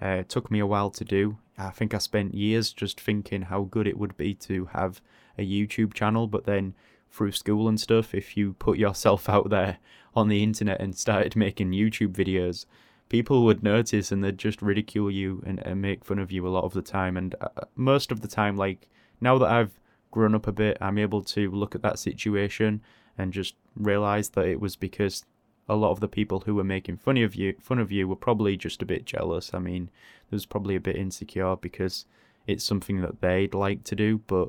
uh, 0.00 0.22
took 0.28 0.50
me 0.50 0.58
a 0.58 0.66
while 0.66 0.90
to 0.90 1.04
do. 1.04 1.38
I 1.58 1.70
think 1.70 1.94
I 1.94 1.98
spent 1.98 2.34
years 2.34 2.72
just 2.72 3.00
thinking 3.00 3.42
how 3.42 3.62
good 3.62 3.86
it 3.86 3.98
would 3.98 4.16
be 4.16 4.34
to 4.34 4.66
have 4.72 5.00
a 5.38 5.46
YouTube 5.46 5.94
channel, 5.94 6.26
but 6.26 6.44
then 6.44 6.74
through 7.10 7.32
school 7.32 7.68
and 7.68 7.78
stuff, 7.78 8.14
if 8.14 8.36
you 8.36 8.54
put 8.54 8.78
yourself 8.78 9.28
out 9.28 9.50
there 9.50 9.78
on 10.14 10.28
the 10.28 10.42
internet 10.42 10.80
and 10.80 10.96
started 10.96 11.36
making 11.36 11.70
YouTube 11.70 12.12
videos, 12.12 12.66
people 13.08 13.44
would 13.44 13.62
notice 13.62 14.10
and 14.10 14.22
they'd 14.22 14.38
just 14.38 14.62
ridicule 14.62 15.10
you 15.10 15.42
and, 15.46 15.58
and 15.60 15.82
make 15.82 16.04
fun 16.04 16.18
of 16.18 16.32
you 16.32 16.46
a 16.46 16.48
lot 16.48 16.64
of 16.64 16.72
the 16.72 16.82
time. 16.82 17.16
And 17.16 17.34
uh, 17.40 17.48
most 17.76 18.10
of 18.10 18.20
the 18.20 18.28
time, 18.28 18.56
like 18.56 18.88
now 19.20 19.38
that 19.38 19.50
I've 19.50 19.79
grown 20.10 20.34
up 20.34 20.46
a 20.46 20.52
bit, 20.52 20.78
I'm 20.80 20.98
able 20.98 21.22
to 21.24 21.50
look 21.50 21.74
at 21.74 21.82
that 21.82 21.98
situation 21.98 22.82
and 23.16 23.32
just 23.32 23.54
realize 23.76 24.30
that 24.30 24.46
it 24.46 24.60
was 24.60 24.76
because 24.76 25.24
a 25.68 25.76
lot 25.76 25.92
of 25.92 26.00
the 26.00 26.08
people 26.08 26.40
who 26.40 26.54
were 26.54 26.64
making 26.64 26.96
fun 26.96 27.16
of 27.18 27.34
you 27.34 27.54
fun 27.60 27.78
of 27.78 27.92
you 27.92 28.08
were 28.08 28.16
probably 28.16 28.56
just 28.56 28.82
a 28.82 28.86
bit 28.86 29.04
jealous. 29.04 29.52
I 29.54 29.58
mean, 29.60 29.90
there's 30.28 30.46
probably 30.46 30.74
a 30.74 30.80
bit 30.80 30.96
insecure 30.96 31.56
because 31.56 32.06
it's 32.46 32.64
something 32.64 33.00
that 33.02 33.20
they'd 33.20 33.54
like 33.54 33.84
to 33.84 33.94
do, 33.94 34.18
but 34.26 34.48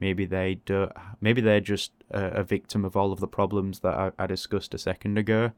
maybe 0.00 0.24
they 0.24 0.56
do, 0.64 0.88
maybe 1.20 1.40
they're 1.40 1.60
just 1.60 1.92
a, 2.10 2.40
a 2.40 2.42
victim 2.42 2.84
of 2.84 2.96
all 2.96 3.12
of 3.12 3.20
the 3.20 3.28
problems 3.28 3.80
that 3.80 3.94
I, 3.94 4.12
I 4.18 4.26
discussed 4.26 4.74
a 4.74 4.78
second 4.78 5.18
ago. 5.18 5.52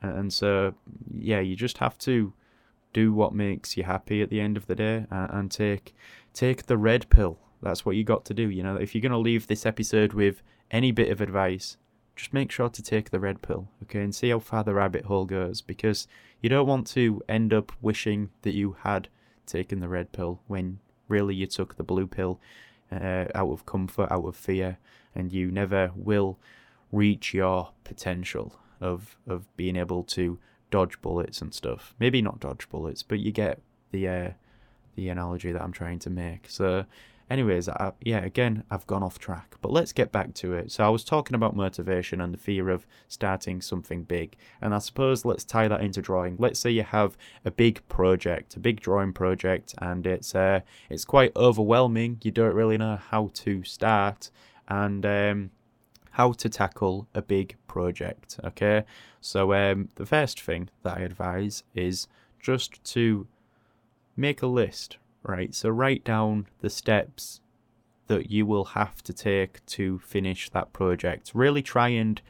And 0.00 0.32
so, 0.32 0.74
yeah, 1.14 1.40
you 1.40 1.54
just 1.54 1.78
have 1.78 1.98
to 1.98 2.32
do 2.92 3.12
what 3.12 3.34
makes 3.34 3.76
you 3.76 3.84
happy 3.84 4.22
at 4.22 4.30
the 4.30 4.40
end 4.40 4.56
of 4.56 4.66
the 4.66 4.74
day 4.74 5.06
and, 5.10 5.30
and 5.30 5.50
take 5.50 5.94
take 6.32 6.66
the 6.66 6.76
red 6.76 7.08
pill 7.10 7.38
that's 7.62 7.86
what 7.86 7.96
you 7.96 8.04
got 8.04 8.24
to 8.26 8.34
do. 8.34 8.48
You 8.48 8.62
know, 8.62 8.76
if 8.76 8.94
you're 8.94 9.02
going 9.02 9.12
to 9.12 9.18
leave 9.18 9.46
this 9.46 9.66
episode 9.66 10.12
with 10.12 10.42
any 10.70 10.90
bit 10.90 11.10
of 11.10 11.20
advice, 11.20 11.76
just 12.16 12.32
make 12.32 12.50
sure 12.50 12.68
to 12.68 12.82
take 12.82 13.10
the 13.10 13.20
red 13.20 13.42
pill, 13.42 13.68
okay, 13.84 14.02
and 14.02 14.14
see 14.14 14.30
how 14.30 14.38
far 14.38 14.64
the 14.64 14.74
rabbit 14.74 15.06
hole 15.06 15.24
goes 15.24 15.60
because 15.60 16.06
you 16.40 16.48
don't 16.48 16.66
want 16.66 16.86
to 16.88 17.22
end 17.28 17.52
up 17.52 17.72
wishing 17.80 18.30
that 18.42 18.54
you 18.54 18.76
had 18.82 19.08
taken 19.46 19.80
the 19.80 19.88
red 19.88 20.12
pill 20.12 20.40
when 20.46 20.78
really 21.08 21.34
you 21.34 21.46
took 21.46 21.76
the 21.76 21.82
blue 21.82 22.06
pill 22.06 22.40
uh, 22.90 23.26
out 23.34 23.50
of 23.50 23.66
comfort, 23.66 24.10
out 24.10 24.26
of 24.26 24.36
fear, 24.36 24.78
and 25.14 25.32
you 25.32 25.50
never 25.50 25.90
will 25.94 26.38
reach 26.90 27.32
your 27.32 27.70
potential 27.84 28.56
of 28.80 29.16
of 29.26 29.54
being 29.56 29.76
able 29.76 30.02
to 30.02 30.38
dodge 30.70 31.00
bullets 31.00 31.40
and 31.40 31.54
stuff. 31.54 31.94
Maybe 31.98 32.20
not 32.20 32.40
dodge 32.40 32.68
bullets, 32.68 33.02
but 33.02 33.20
you 33.20 33.32
get 33.32 33.60
the 33.90 34.08
uh, 34.08 34.30
the 34.96 35.08
analogy 35.08 35.52
that 35.52 35.62
I'm 35.62 35.72
trying 35.72 35.98
to 36.00 36.10
make. 36.10 36.48
So 36.48 36.84
Anyways, 37.30 37.68
I, 37.68 37.92
yeah, 38.00 38.22
again, 38.24 38.64
I've 38.70 38.86
gone 38.86 39.02
off 39.02 39.18
track, 39.18 39.56
but 39.62 39.72
let's 39.72 39.92
get 39.92 40.12
back 40.12 40.34
to 40.34 40.52
it. 40.52 40.70
So 40.70 40.84
I 40.84 40.88
was 40.90 41.04
talking 41.04 41.34
about 41.34 41.56
motivation 41.56 42.20
and 42.20 42.34
the 42.34 42.38
fear 42.38 42.68
of 42.68 42.86
starting 43.08 43.60
something 43.62 44.02
big, 44.02 44.36
and 44.60 44.74
I 44.74 44.78
suppose 44.78 45.24
let's 45.24 45.44
tie 45.44 45.68
that 45.68 45.80
into 45.80 46.02
drawing. 46.02 46.36
Let's 46.38 46.60
say 46.60 46.70
you 46.70 46.82
have 46.82 47.16
a 47.44 47.50
big 47.50 47.86
project, 47.88 48.56
a 48.56 48.60
big 48.60 48.80
drawing 48.80 49.12
project, 49.12 49.74
and 49.78 50.06
it's 50.06 50.34
uh, 50.34 50.60
it's 50.90 51.04
quite 51.04 51.34
overwhelming. 51.36 52.18
You 52.22 52.32
don't 52.32 52.54
really 52.54 52.76
know 52.76 52.96
how 52.96 53.30
to 53.34 53.64
start 53.64 54.30
and 54.68 55.04
um, 55.06 55.50
how 56.12 56.32
to 56.32 56.48
tackle 56.48 57.08
a 57.14 57.22
big 57.22 57.56
project. 57.66 58.38
Okay, 58.44 58.84
so 59.20 59.54
um, 59.54 59.88
the 59.94 60.06
first 60.06 60.40
thing 60.40 60.68
that 60.82 60.98
I 60.98 61.00
advise 61.00 61.62
is 61.74 62.08
just 62.40 62.82
to 62.92 63.26
make 64.16 64.42
a 64.42 64.46
list 64.46 64.98
right? 65.22 65.54
So 65.54 65.68
write 65.68 66.04
down 66.04 66.46
the 66.60 66.70
steps 66.70 67.40
that 68.08 68.30
you 68.30 68.44
will 68.44 68.64
have 68.64 69.02
to 69.04 69.12
take 69.12 69.64
to 69.66 69.98
finish 70.00 70.50
that 70.50 70.72
project. 70.72 71.32
Really 71.34 71.62
try 71.62 71.88
and 71.88 72.20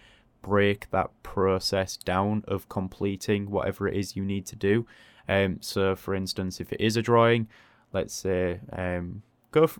break 0.43 0.91
that 0.91 1.11
process 1.23 1.97
down 1.97 2.45
of 2.47 2.69
completing 2.69 3.51
whatever 3.51 3.89
it 3.89 3.97
is 3.97 4.17
you 4.17 4.25
need 4.25 4.47
to 4.47 4.57
do. 4.57 4.87
Um, 5.29 5.59
so, 5.61 5.97
for 5.97 6.15
instance, 6.15 6.61
if 6.61 6.73
it 6.73 6.81
is 6.81 6.97
a 6.97 7.03
drawing, 7.03 7.49
let's 7.93 8.15
say, 8.15 8.61
um, 8.73 9.23
go 9.53 9.71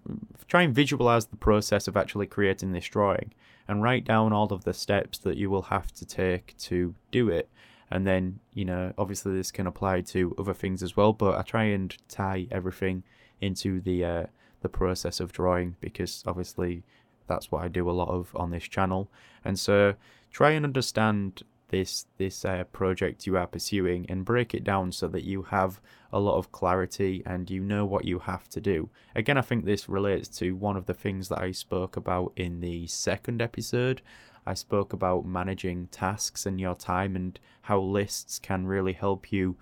try 0.49 0.63
and 0.63 0.75
visualize 0.75 1.27
the 1.27 1.37
process 1.37 1.89
of 1.89 1.97
actually 1.97 2.27
creating 2.27 2.73
this 2.73 2.87
drawing 2.87 3.33
and 3.67 3.83
write 3.83 4.05
down 4.05 4.33
all 4.33 4.53
of 4.53 4.65
the 4.65 4.75
steps 4.75 5.19
that 5.19 5.37
you 5.37 5.51
will 5.51 5.63
have 5.63 5.93
to 5.93 6.07
take 6.07 6.57
to 6.59 6.95
do 7.11 7.29
it 7.29 7.49
and 7.93 8.07
then 8.07 8.41
you 8.53 8.65
know 8.65 8.93
obviously 8.99 9.35
this 9.35 9.51
can 9.51 9.67
apply 9.67 10.01
to 10.01 10.35
other 10.39 10.55
things 10.55 10.83
as 10.83 10.97
well 10.97 11.13
but 11.13 11.39
i 11.39 11.43
try 11.43 11.65
and 11.65 11.97
tie 12.09 12.47
everything 12.51 13.03
into 13.41 13.81
the 13.81 14.05
uh, 14.05 14.25
the 14.63 14.69
process 14.69 15.21
of 15.21 15.33
drawing 15.33 15.77
because 15.81 16.23
obviously 16.27 16.83
that's 17.27 17.51
what 17.51 17.63
i 17.63 17.69
do 17.69 17.89
a 17.89 17.93
lot 17.93 18.09
of 18.09 18.35
on 18.35 18.51
this 18.51 18.65
channel 18.65 19.11
and 19.45 19.59
so 19.59 19.95
try 20.31 20.51
and 20.51 20.65
understand 20.65 21.43
this 21.73 22.07
this 22.19 22.45
uh, 22.45 22.65
project 22.65 23.27
you 23.27 23.37
are 23.37 23.47
pursuing 23.47 24.07
and 24.09 24.25
break 24.25 24.55
it 24.55 24.63
down 24.63 24.93
so 24.93 25.09
that 25.09 25.25
you 25.25 25.43
have 25.43 25.81
a 26.13 26.21
lot 26.21 26.37
of 26.37 26.53
clarity 26.53 27.23
and 27.25 27.51
you 27.51 27.61
know 27.61 27.87
what 27.87 28.05
you 28.05 28.19
have 28.19 28.47
to 28.51 28.61
do. 28.61 28.91
Again, 29.17 29.39
I 29.39 29.41
think 29.41 29.65
this 29.65 29.89
relates 29.89 30.29
to 30.39 30.53
one 30.53 30.77
of 30.77 30.85
the 30.85 30.95
things 30.95 31.31
that 31.31 31.41
I 31.41 31.53
spoke 31.53 31.97
about 31.97 32.33
in 32.37 32.61
the 32.61 32.87
second 32.87 33.41
episode 33.41 34.03
I 34.47 34.55
spoke 34.55 34.93
about 34.93 35.25
managing 35.25 35.89
tasks 35.89 36.47
and 36.47 36.61
your 36.61 36.75
time 36.75 37.15
and 37.17 37.39
how 37.63 37.81
lists 37.81 38.39
can 38.39 38.67
really 38.67 38.93
help 38.93 39.31
you 39.31 39.57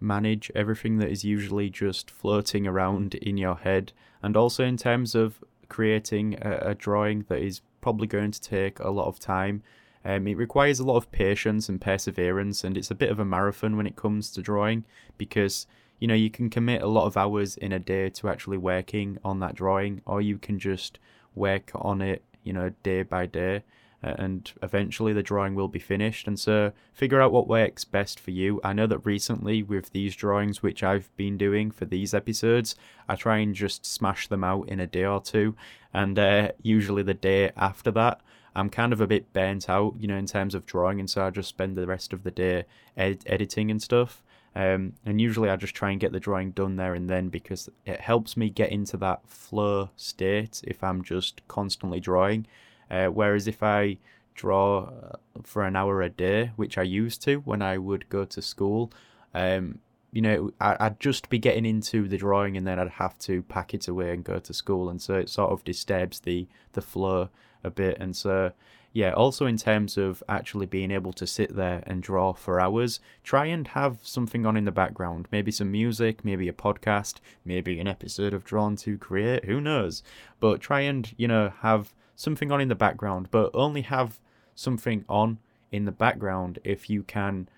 manage 0.00 0.50
everything 0.54 0.98
that 0.98 1.10
is 1.10 1.24
usually 1.24 1.70
just 1.70 2.10
floating 2.10 2.66
around 2.66 3.14
in 3.14 3.36
your 3.36 3.56
head, 3.56 3.92
and 4.22 4.36
also 4.36 4.64
in 4.64 4.76
terms 4.76 5.14
of 5.14 5.42
creating 5.68 6.36
a, 6.40 6.70
a 6.70 6.74
drawing 6.74 7.24
that 7.28 7.40
is 7.40 7.60
probably 7.80 8.06
going 8.06 8.30
to 8.30 8.40
take 8.40 8.78
a 8.80 8.90
lot 8.90 9.06
of 9.06 9.18
time. 9.18 9.62
Um, 10.04 10.26
it 10.28 10.36
requires 10.36 10.78
a 10.78 10.84
lot 10.84 10.96
of 10.96 11.10
patience 11.10 11.68
and 11.68 11.80
perseverance, 11.80 12.64
and 12.64 12.76
it's 12.76 12.90
a 12.90 12.96
bit 12.96 13.10
of 13.10 13.18
a 13.18 13.24
marathon 13.24 13.76
when 13.76 13.86
it 13.86 13.96
comes 13.96 14.30
to 14.32 14.42
drawing 14.42 14.84
because 15.16 15.66
you 15.98 16.06
know 16.06 16.14
you 16.14 16.30
can 16.30 16.48
commit 16.48 16.82
a 16.82 16.86
lot 16.86 17.06
of 17.06 17.16
hours 17.16 17.56
in 17.56 17.72
a 17.72 17.78
day 17.78 18.08
to 18.10 18.28
actually 18.28 18.58
working 18.58 19.18
on 19.24 19.40
that 19.40 19.54
drawing, 19.54 20.00
or 20.06 20.20
you 20.22 20.38
can 20.38 20.58
just 20.58 20.98
work 21.34 21.70
on 21.74 22.00
it 22.00 22.22
you 22.44 22.52
know, 22.52 22.72
day 22.82 23.02
by 23.02 23.26
day. 23.26 23.62
And 24.00 24.52
eventually 24.62 25.12
the 25.12 25.24
drawing 25.24 25.56
will 25.56 25.66
be 25.66 25.80
finished. 25.80 26.28
And 26.28 26.38
so 26.38 26.72
figure 26.92 27.20
out 27.20 27.32
what 27.32 27.48
works 27.48 27.84
best 27.84 28.20
for 28.20 28.30
you. 28.30 28.60
I 28.62 28.72
know 28.72 28.86
that 28.86 29.04
recently, 29.04 29.62
with 29.62 29.90
these 29.90 30.14
drawings, 30.14 30.62
which 30.62 30.84
I've 30.84 31.14
been 31.16 31.36
doing 31.36 31.72
for 31.72 31.84
these 31.84 32.14
episodes, 32.14 32.76
I 33.08 33.16
try 33.16 33.38
and 33.38 33.56
just 33.56 33.84
smash 33.84 34.28
them 34.28 34.44
out 34.44 34.68
in 34.68 34.78
a 34.78 34.86
day 34.86 35.04
or 35.04 35.20
two. 35.20 35.56
And 35.92 36.16
uh, 36.16 36.52
usually 36.62 37.02
the 37.02 37.14
day 37.14 37.50
after 37.56 37.90
that, 37.90 38.20
I'm 38.54 38.70
kind 38.70 38.92
of 38.92 39.00
a 39.00 39.06
bit 39.06 39.32
burnt 39.32 39.68
out, 39.68 39.94
you 39.98 40.06
know, 40.08 40.16
in 40.16 40.26
terms 40.26 40.54
of 40.54 40.66
drawing, 40.66 41.00
and 41.00 41.08
so 41.08 41.24
I 41.24 41.30
just 41.30 41.48
spend 41.48 41.76
the 41.76 41.86
rest 41.86 42.12
of 42.12 42.24
the 42.24 42.30
day 42.30 42.64
ed- 42.96 43.24
editing 43.26 43.70
and 43.70 43.80
stuff. 43.80 44.22
Um, 44.58 44.94
and 45.06 45.20
usually 45.20 45.50
I 45.50 45.54
just 45.56 45.76
try 45.76 45.92
and 45.92 46.00
get 46.00 46.10
the 46.10 46.18
drawing 46.18 46.50
done 46.50 46.74
there 46.74 46.92
and 46.92 47.08
then 47.08 47.28
because 47.28 47.70
it 47.86 48.00
helps 48.00 48.36
me 48.36 48.50
get 48.50 48.72
into 48.72 48.96
that 48.96 49.20
flow 49.28 49.90
state 49.94 50.60
if 50.64 50.82
I'm 50.82 51.04
just 51.04 51.46
constantly 51.46 52.00
drawing. 52.00 52.44
Uh, 52.90 53.06
whereas 53.06 53.46
if 53.46 53.62
I 53.62 53.98
draw 54.34 54.88
uh, 54.88 55.16
for 55.44 55.62
an 55.62 55.76
hour 55.76 56.02
a 56.02 56.10
day, 56.10 56.50
which 56.56 56.76
I 56.76 56.82
used 56.82 57.22
to 57.22 57.36
when 57.36 57.62
I 57.62 57.78
would 57.78 58.08
go 58.08 58.24
to 58.24 58.42
school, 58.42 58.90
um, 59.32 59.78
you 60.10 60.22
know, 60.22 60.50
I'd 60.60 60.98
just 60.98 61.28
be 61.28 61.38
getting 61.38 61.64
into 61.64 62.08
the 62.08 62.16
drawing 62.16 62.56
and 62.56 62.66
then 62.66 62.80
I'd 62.80 62.88
have 62.88 63.16
to 63.20 63.42
pack 63.42 63.74
it 63.74 63.86
away 63.86 64.12
and 64.12 64.24
go 64.24 64.40
to 64.40 64.54
school, 64.54 64.88
and 64.88 65.00
so 65.00 65.14
it 65.14 65.28
sort 65.28 65.52
of 65.52 65.62
disturbs 65.64 66.20
the 66.20 66.48
the 66.72 66.80
flow 66.82 67.28
a 67.62 67.70
bit. 67.70 67.98
And 68.00 68.16
so 68.16 68.52
yeah, 68.92 69.12
also 69.12 69.46
in 69.46 69.56
terms 69.56 69.96
of 69.96 70.22
actually 70.28 70.66
being 70.66 70.90
able 70.90 71.12
to 71.12 71.26
sit 71.26 71.54
there 71.54 71.82
and 71.86 72.02
draw 72.02 72.32
for 72.32 72.60
hours, 72.60 73.00
try 73.22 73.46
and 73.46 73.68
have 73.68 73.98
something 74.02 74.46
on 74.46 74.56
in 74.56 74.64
the 74.64 74.72
background. 74.72 75.28
Maybe 75.30 75.50
some 75.50 75.70
music, 75.70 76.24
maybe 76.24 76.48
a 76.48 76.52
podcast, 76.52 77.16
maybe 77.44 77.78
an 77.78 77.86
episode 77.86 78.34
of 78.34 78.44
Drawn 78.44 78.76
to 78.76 78.98
Create, 78.98 79.44
who 79.44 79.60
knows? 79.60 80.02
But 80.40 80.60
try 80.60 80.80
and, 80.80 81.12
you 81.16 81.28
know, 81.28 81.52
have 81.60 81.94
something 82.16 82.50
on 82.50 82.60
in 82.60 82.68
the 82.68 82.74
background, 82.74 83.28
but 83.30 83.50
only 83.54 83.82
have 83.82 84.18
something 84.54 85.04
on 85.08 85.38
in 85.70 85.84
the 85.84 85.92
background 85.92 86.58
if 86.64 86.88
you 86.88 87.02
can 87.02 87.48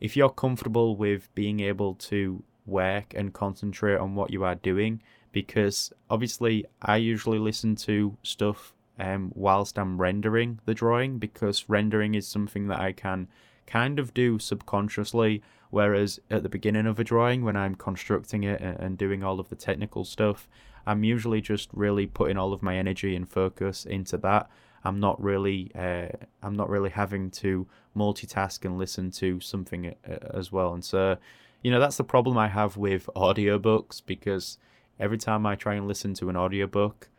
if 0.00 0.16
you're 0.16 0.30
comfortable 0.30 0.96
with 0.96 1.28
being 1.34 1.60
able 1.60 1.94
to 1.94 2.42
work 2.66 3.14
and 3.14 3.32
concentrate 3.32 3.96
on 3.96 4.14
what 4.14 4.30
you 4.30 4.44
are 4.44 4.54
doing, 4.54 5.02
because 5.32 5.92
obviously 6.10 6.64
I 6.82 6.96
usually 6.96 7.38
listen 7.38 7.74
to 7.76 8.16
stuff 8.22 8.74
um, 8.98 9.32
whilst 9.34 9.78
I'm 9.78 10.00
rendering 10.00 10.60
the 10.64 10.74
drawing 10.74 11.18
because 11.18 11.68
rendering 11.68 12.14
is 12.14 12.26
something 12.26 12.68
that 12.68 12.80
I 12.80 12.92
can 12.92 13.28
kind 13.66 13.98
of 13.98 14.14
do 14.14 14.38
subconsciously. 14.38 15.42
Whereas 15.70 16.18
at 16.30 16.42
the 16.42 16.48
beginning 16.48 16.86
of 16.86 16.98
a 16.98 17.04
drawing, 17.04 17.44
when 17.44 17.56
I'm 17.56 17.74
constructing 17.74 18.42
it 18.44 18.60
and 18.60 18.96
doing 18.96 19.22
all 19.22 19.38
of 19.38 19.50
the 19.50 19.54
technical 19.54 20.04
stuff, 20.04 20.48
I'm 20.86 21.04
usually 21.04 21.42
just 21.42 21.68
really 21.74 22.06
putting 22.06 22.38
all 22.38 22.54
of 22.54 22.62
my 22.62 22.76
energy 22.76 23.14
and 23.14 23.28
focus 23.28 23.84
into 23.84 24.16
that. 24.18 24.48
I'm 24.84 24.98
not 24.98 25.22
really, 25.22 25.70
uh, 25.74 26.08
I'm 26.42 26.54
not 26.54 26.70
really 26.70 26.88
having 26.88 27.30
to 27.32 27.66
multitask 27.94 28.64
and 28.64 28.78
listen 28.78 29.10
to 29.10 29.40
something 29.40 29.94
uh, 30.08 30.16
as 30.32 30.50
well. 30.50 30.72
And 30.72 30.82
so, 30.84 31.18
you 31.62 31.70
know, 31.70 31.80
that's 31.80 31.98
the 31.98 32.04
problem 32.04 32.38
I 32.38 32.48
have 32.48 32.78
with 32.78 33.10
audiobooks 33.14 34.00
because 34.04 34.56
every 34.98 35.18
time 35.18 35.44
I 35.44 35.56
try 35.56 35.74
and 35.74 35.86
listen 35.86 36.14
to 36.14 36.30
an 36.30 36.36
audiobook, 36.36 37.10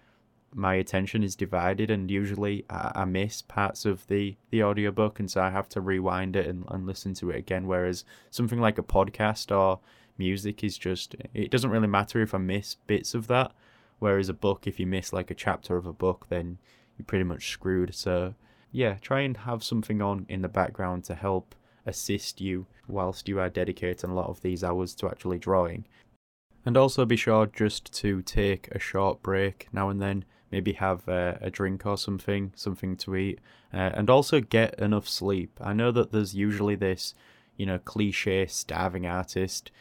my 0.53 0.75
attention 0.75 1.23
is 1.23 1.35
divided 1.35 1.91
and 1.91 2.09
usually 2.09 2.65
I, 2.69 2.91
I, 2.95 3.05
miss 3.05 3.41
parts 3.41 3.85
of 3.85 4.05
the 4.07 4.35
the 4.49 4.63
audiobook 4.63 5.19
and 5.19 5.29
so 5.29 5.41
I 5.41 5.49
have 5.49 5.69
to 5.69 5.81
rewind 5.81 6.35
it 6.35 6.47
and, 6.47 6.65
and 6.69 6.85
listen 6.85 7.13
to 7.15 7.29
it 7.29 7.37
again 7.37 7.67
whereas 7.67 8.03
something 8.31 8.59
like 8.59 8.77
a 8.77 8.83
podcast 8.83 9.55
or 9.55 9.79
music 10.17 10.63
is 10.63 10.77
just 10.77 11.15
it 11.33 11.51
doesn't 11.51 11.69
really 11.69 11.87
matter 11.87 12.21
if 12.21 12.33
I 12.33 12.39
miss 12.39 12.75
bits 12.87 13.13
of 13.13 13.27
that. 13.27 13.51
Whereas 13.99 14.29
a 14.29 14.33
book 14.33 14.65
if 14.65 14.79
you 14.79 14.87
miss 14.87 15.11
like 15.11 15.29
a 15.29 15.35
chapter 15.35 15.77
of 15.77 15.85
a 15.85 15.93
book 15.93 16.27
then 16.29 16.57
you're 16.97 17.05
pretty 17.05 17.25
much 17.25 17.51
screwed. 17.51 17.93
So 17.95 18.33
yeah 18.71 18.95
try 19.01 19.21
and 19.21 19.37
have 19.37 19.63
something 19.63 20.01
on 20.01 20.25
in 20.29 20.41
the 20.41 20.47
background 20.47 21.03
to 21.05 21.15
help 21.15 21.55
assist 21.85 22.41
you 22.41 22.65
whilst 22.87 23.27
you 23.27 23.39
are 23.39 23.49
dedicating 23.49 24.09
a 24.09 24.15
lot 24.15 24.29
of 24.29 24.41
these 24.41 24.63
hours 24.63 24.95
to 24.95 25.07
actually 25.07 25.39
drawing. 25.39 25.85
And 26.65 26.75
also 26.75 27.05
be 27.05 27.15
sure 27.15 27.45
just 27.45 27.91
to 27.93 28.21
take 28.21 28.67
a 28.71 28.79
short 28.79 29.21
break 29.21 29.67
now 29.71 29.89
and 29.89 30.01
then 30.01 30.25
maybe 30.51 30.73
have 30.73 31.07
a, 31.07 31.37
a 31.41 31.49
drink 31.49 31.85
or 31.85 31.97
something, 31.97 32.51
something 32.55 32.95
to 32.97 33.15
eat, 33.15 33.39
uh, 33.73 33.91
and 33.93 34.09
also 34.09 34.41
get 34.41 34.77
enough 34.79 35.07
sleep. 35.07 35.59
I 35.61 35.73
know 35.73 35.91
that 35.91 36.11
there's 36.11 36.35
usually 36.35 36.75
this, 36.75 37.13
you 37.57 37.65
know, 37.65 37.79
cliche 37.79 38.45
starving 38.47 39.05
artist 39.05 39.71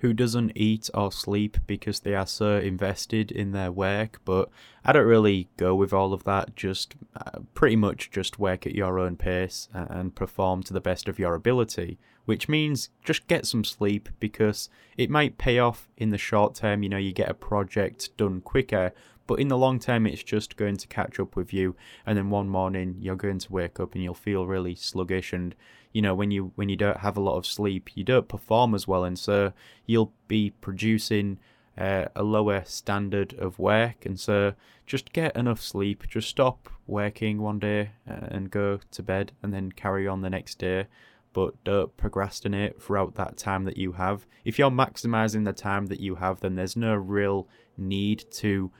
who 0.00 0.12
doesn't 0.12 0.52
eat 0.54 0.90
or 0.92 1.10
sleep 1.10 1.56
because 1.66 2.00
they 2.00 2.14
are 2.14 2.26
so 2.26 2.58
invested 2.58 3.30
in 3.30 3.52
their 3.52 3.72
work, 3.72 4.20
but 4.24 4.50
I 4.84 4.92
don't 4.92 5.06
really 5.06 5.48
go 5.56 5.74
with 5.74 5.92
all 5.92 6.12
of 6.12 6.24
that. 6.24 6.54
Just 6.54 6.94
uh, 7.16 7.40
pretty 7.54 7.76
much 7.76 8.10
just 8.10 8.38
work 8.38 8.66
at 8.66 8.74
your 8.74 8.98
own 8.98 9.16
pace 9.16 9.68
and 9.72 10.14
perform 10.14 10.62
to 10.64 10.74
the 10.74 10.82
best 10.82 11.08
of 11.08 11.18
your 11.18 11.34
ability, 11.34 11.98
which 12.26 12.48
means 12.48 12.90
just 13.04 13.26
get 13.26 13.46
some 13.46 13.64
sleep 13.64 14.10
because 14.20 14.68
it 14.98 15.08
might 15.08 15.38
pay 15.38 15.58
off 15.58 15.88
in 15.96 16.10
the 16.10 16.18
short 16.18 16.54
term. 16.54 16.82
You 16.82 16.90
know, 16.90 16.98
you 16.98 17.12
get 17.12 17.30
a 17.30 17.34
project 17.34 18.14
done 18.18 18.42
quicker, 18.42 18.92
but 19.26 19.40
in 19.40 19.48
the 19.48 19.58
long 19.58 19.78
term, 19.78 20.06
it's 20.06 20.22
just 20.22 20.56
going 20.56 20.76
to 20.76 20.86
catch 20.86 21.18
up 21.18 21.36
with 21.36 21.52
you. 21.52 21.76
And 22.04 22.16
then 22.16 22.30
one 22.30 22.48
morning, 22.48 22.96
you're 23.00 23.16
going 23.16 23.38
to 23.38 23.52
wake 23.52 23.80
up 23.80 23.94
and 23.94 24.02
you'll 24.02 24.14
feel 24.14 24.46
really 24.46 24.74
sluggish. 24.74 25.32
And 25.32 25.54
you 25.92 26.02
know, 26.02 26.14
when 26.14 26.30
you 26.30 26.52
when 26.54 26.68
you 26.68 26.76
don't 26.76 26.98
have 26.98 27.16
a 27.16 27.20
lot 27.20 27.36
of 27.36 27.46
sleep, 27.46 27.90
you 27.94 28.04
don't 28.04 28.28
perform 28.28 28.74
as 28.74 28.86
well, 28.86 29.04
and 29.04 29.18
so 29.18 29.52
you'll 29.86 30.12
be 30.28 30.50
producing 30.50 31.38
uh, 31.78 32.06
a 32.14 32.22
lower 32.22 32.62
standard 32.66 33.34
of 33.34 33.58
work. 33.58 34.04
And 34.04 34.18
so, 34.20 34.54
just 34.86 35.12
get 35.12 35.34
enough 35.36 35.62
sleep. 35.62 36.06
Just 36.08 36.28
stop 36.28 36.68
working 36.86 37.40
one 37.40 37.58
day 37.58 37.90
uh, 38.08 38.26
and 38.28 38.50
go 38.50 38.80
to 38.90 39.02
bed, 39.02 39.32
and 39.42 39.52
then 39.54 39.72
carry 39.72 40.06
on 40.06 40.20
the 40.20 40.30
next 40.30 40.58
day 40.58 40.86
but 41.32 41.62
don't 41.64 41.94
procrastinate 41.98 42.80
throughout 42.80 43.14
that 43.16 43.36
time 43.36 43.64
that 43.64 43.76
you 43.76 43.92
have. 43.92 44.26
If 44.46 44.58
you're 44.58 44.70
maximizing 44.70 45.44
the 45.44 45.52
time 45.52 45.84
that 45.88 46.00
you 46.00 46.14
have, 46.14 46.40
then 46.40 46.54
there's 46.54 46.76
no 46.76 46.94
real 46.94 47.46
need 47.76 48.24
to 48.30 48.70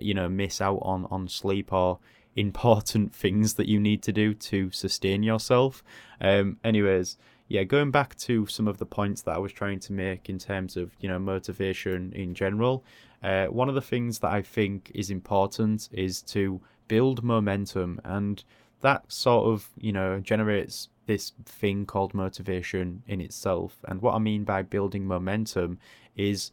you 0.00 0.14
know 0.14 0.28
miss 0.28 0.60
out 0.60 0.78
on 0.82 1.06
on 1.10 1.28
sleep 1.28 1.72
or 1.72 1.98
important 2.34 3.14
things 3.24 3.54
that 3.54 3.68
you 3.68 3.80
need 3.80 4.02
to 4.02 4.12
do 4.12 4.34
to 4.34 4.70
sustain 4.70 5.22
yourself. 5.22 5.82
Um 6.20 6.58
anyways 6.64 7.16
yeah 7.48 7.62
going 7.62 7.92
back 7.92 8.16
to 8.16 8.44
some 8.46 8.66
of 8.66 8.78
the 8.78 8.84
points 8.84 9.22
that 9.22 9.36
i 9.36 9.38
was 9.38 9.52
trying 9.52 9.78
to 9.78 9.92
make 9.92 10.28
in 10.28 10.36
terms 10.36 10.76
of 10.76 10.90
you 10.98 11.08
know 11.08 11.16
motivation 11.16 12.12
in 12.12 12.34
general 12.34 12.82
uh, 13.22 13.46
one 13.46 13.68
of 13.68 13.76
the 13.76 13.80
things 13.80 14.18
that 14.18 14.32
i 14.32 14.42
think 14.42 14.90
is 14.96 15.10
important 15.10 15.88
is 15.92 16.22
to 16.22 16.60
build 16.88 17.22
momentum 17.22 18.00
and 18.02 18.42
that 18.80 19.10
sort 19.10 19.46
of 19.46 19.68
you 19.78 19.92
know 19.92 20.20
generates 20.20 20.88
this 21.06 21.32
thing 21.44 21.86
called 21.86 22.14
motivation 22.14 23.02
in 23.06 23.20
itself. 23.20 23.78
And 23.88 24.02
what 24.02 24.14
i 24.14 24.18
mean 24.18 24.44
by 24.44 24.62
building 24.62 25.06
momentum 25.06 25.78
is 26.16 26.50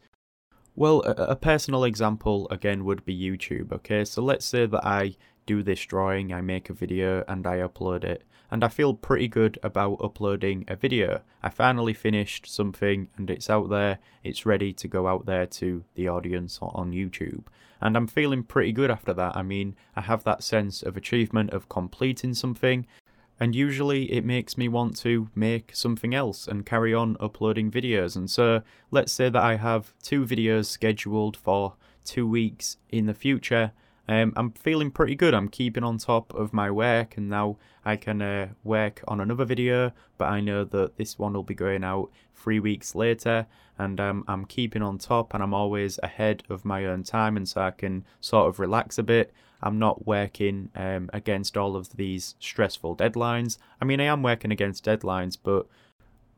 well, 0.76 1.02
a, 1.02 1.36
personal 1.36 1.84
example 1.84 2.48
again 2.50 2.84
would 2.84 3.04
be 3.04 3.16
YouTube, 3.16 3.72
okay? 3.72 4.04
So 4.04 4.22
let's 4.22 4.44
say 4.44 4.66
that 4.66 4.84
I 4.84 5.16
do 5.46 5.62
this 5.62 5.84
drawing, 5.84 6.32
I 6.32 6.40
make 6.40 6.68
a 6.68 6.74
video 6.74 7.24
and 7.28 7.46
I 7.46 7.58
upload 7.58 8.02
it. 8.02 8.24
And 8.50 8.62
I 8.62 8.68
feel 8.68 8.94
pretty 8.94 9.28
good 9.28 9.58
about 9.62 10.00
uploading 10.02 10.64
a 10.68 10.76
video. 10.76 11.22
I 11.42 11.48
finally 11.48 11.92
finished 11.92 12.46
something 12.46 13.08
and 13.16 13.30
it's 13.30 13.50
out 13.50 13.70
there, 13.70 13.98
it's 14.22 14.46
ready 14.46 14.72
to 14.74 14.88
go 14.88 15.06
out 15.06 15.26
there 15.26 15.46
to 15.46 15.84
the 15.94 16.08
audience 16.08 16.58
on 16.60 16.92
YouTube. 16.92 17.44
And 17.80 17.96
I'm 17.96 18.06
feeling 18.06 18.42
pretty 18.42 18.72
good 18.72 18.90
after 18.90 19.12
that. 19.14 19.36
I 19.36 19.42
mean, 19.42 19.76
I 19.96 20.02
have 20.02 20.24
that 20.24 20.42
sense 20.42 20.82
of 20.82 20.96
achievement 20.96 21.50
of 21.50 21.68
completing 21.68 22.34
something 22.34 22.86
and 23.44 23.54
usually 23.54 24.10
it 24.10 24.24
makes 24.24 24.56
me 24.56 24.68
want 24.68 24.96
to 24.96 25.28
make 25.34 25.70
something 25.74 26.14
else 26.14 26.48
and 26.48 26.64
carry 26.64 26.94
on 26.94 27.14
uploading 27.20 27.70
videos. 27.70 28.16
And 28.16 28.30
so 28.30 28.62
let's 28.90 29.12
say 29.12 29.28
that 29.28 29.42
I 29.42 29.56
have 29.56 29.92
two 30.02 30.24
videos 30.24 30.64
scheduled 30.64 31.36
for 31.36 31.74
two 32.06 32.26
weeks 32.26 32.78
in 32.88 33.04
the 33.04 33.12
future. 33.12 33.72
Um, 34.08 34.32
I'm 34.34 34.52
feeling 34.52 34.90
pretty 34.90 35.14
good. 35.14 35.34
I'm 35.34 35.50
keeping 35.50 35.84
on 35.84 35.98
top 35.98 36.32
of 36.32 36.54
my 36.54 36.70
work, 36.70 37.18
and 37.18 37.28
now 37.28 37.58
I 37.84 37.96
can 37.96 38.22
uh, 38.22 38.48
work 38.62 39.04
on 39.06 39.20
another 39.20 39.44
video. 39.44 39.92
But 40.16 40.30
I 40.30 40.40
know 40.40 40.64
that 40.64 40.96
this 40.96 41.18
one 41.18 41.34
will 41.34 41.42
be 41.42 41.54
going 41.54 41.84
out 41.84 42.10
three 42.34 42.60
weeks 42.60 42.94
later, 42.94 43.46
and 43.78 44.00
um, 44.00 44.24
I'm 44.26 44.46
keeping 44.46 44.80
on 44.80 44.96
top, 44.96 45.34
and 45.34 45.42
I'm 45.42 45.52
always 45.52 46.00
ahead 46.02 46.44
of 46.48 46.64
my 46.64 46.86
own 46.86 47.02
time, 47.02 47.36
and 47.36 47.46
so 47.46 47.60
I 47.60 47.72
can 47.72 48.06
sort 48.22 48.48
of 48.48 48.58
relax 48.58 48.96
a 48.96 49.02
bit. 49.02 49.34
I'm 49.64 49.78
not 49.78 50.06
working 50.06 50.70
um, 50.76 51.08
against 51.12 51.56
all 51.56 51.74
of 51.74 51.96
these 51.96 52.36
stressful 52.38 52.96
deadlines. 52.96 53.56
I 53.80 53.86
mean, 53.86 53.98
I 53.98 54.04
am 54.04 54.22
working 54.22 54.52
against 54.52 54.84
deadlines, 54.84 55.38
but 55.42 55.66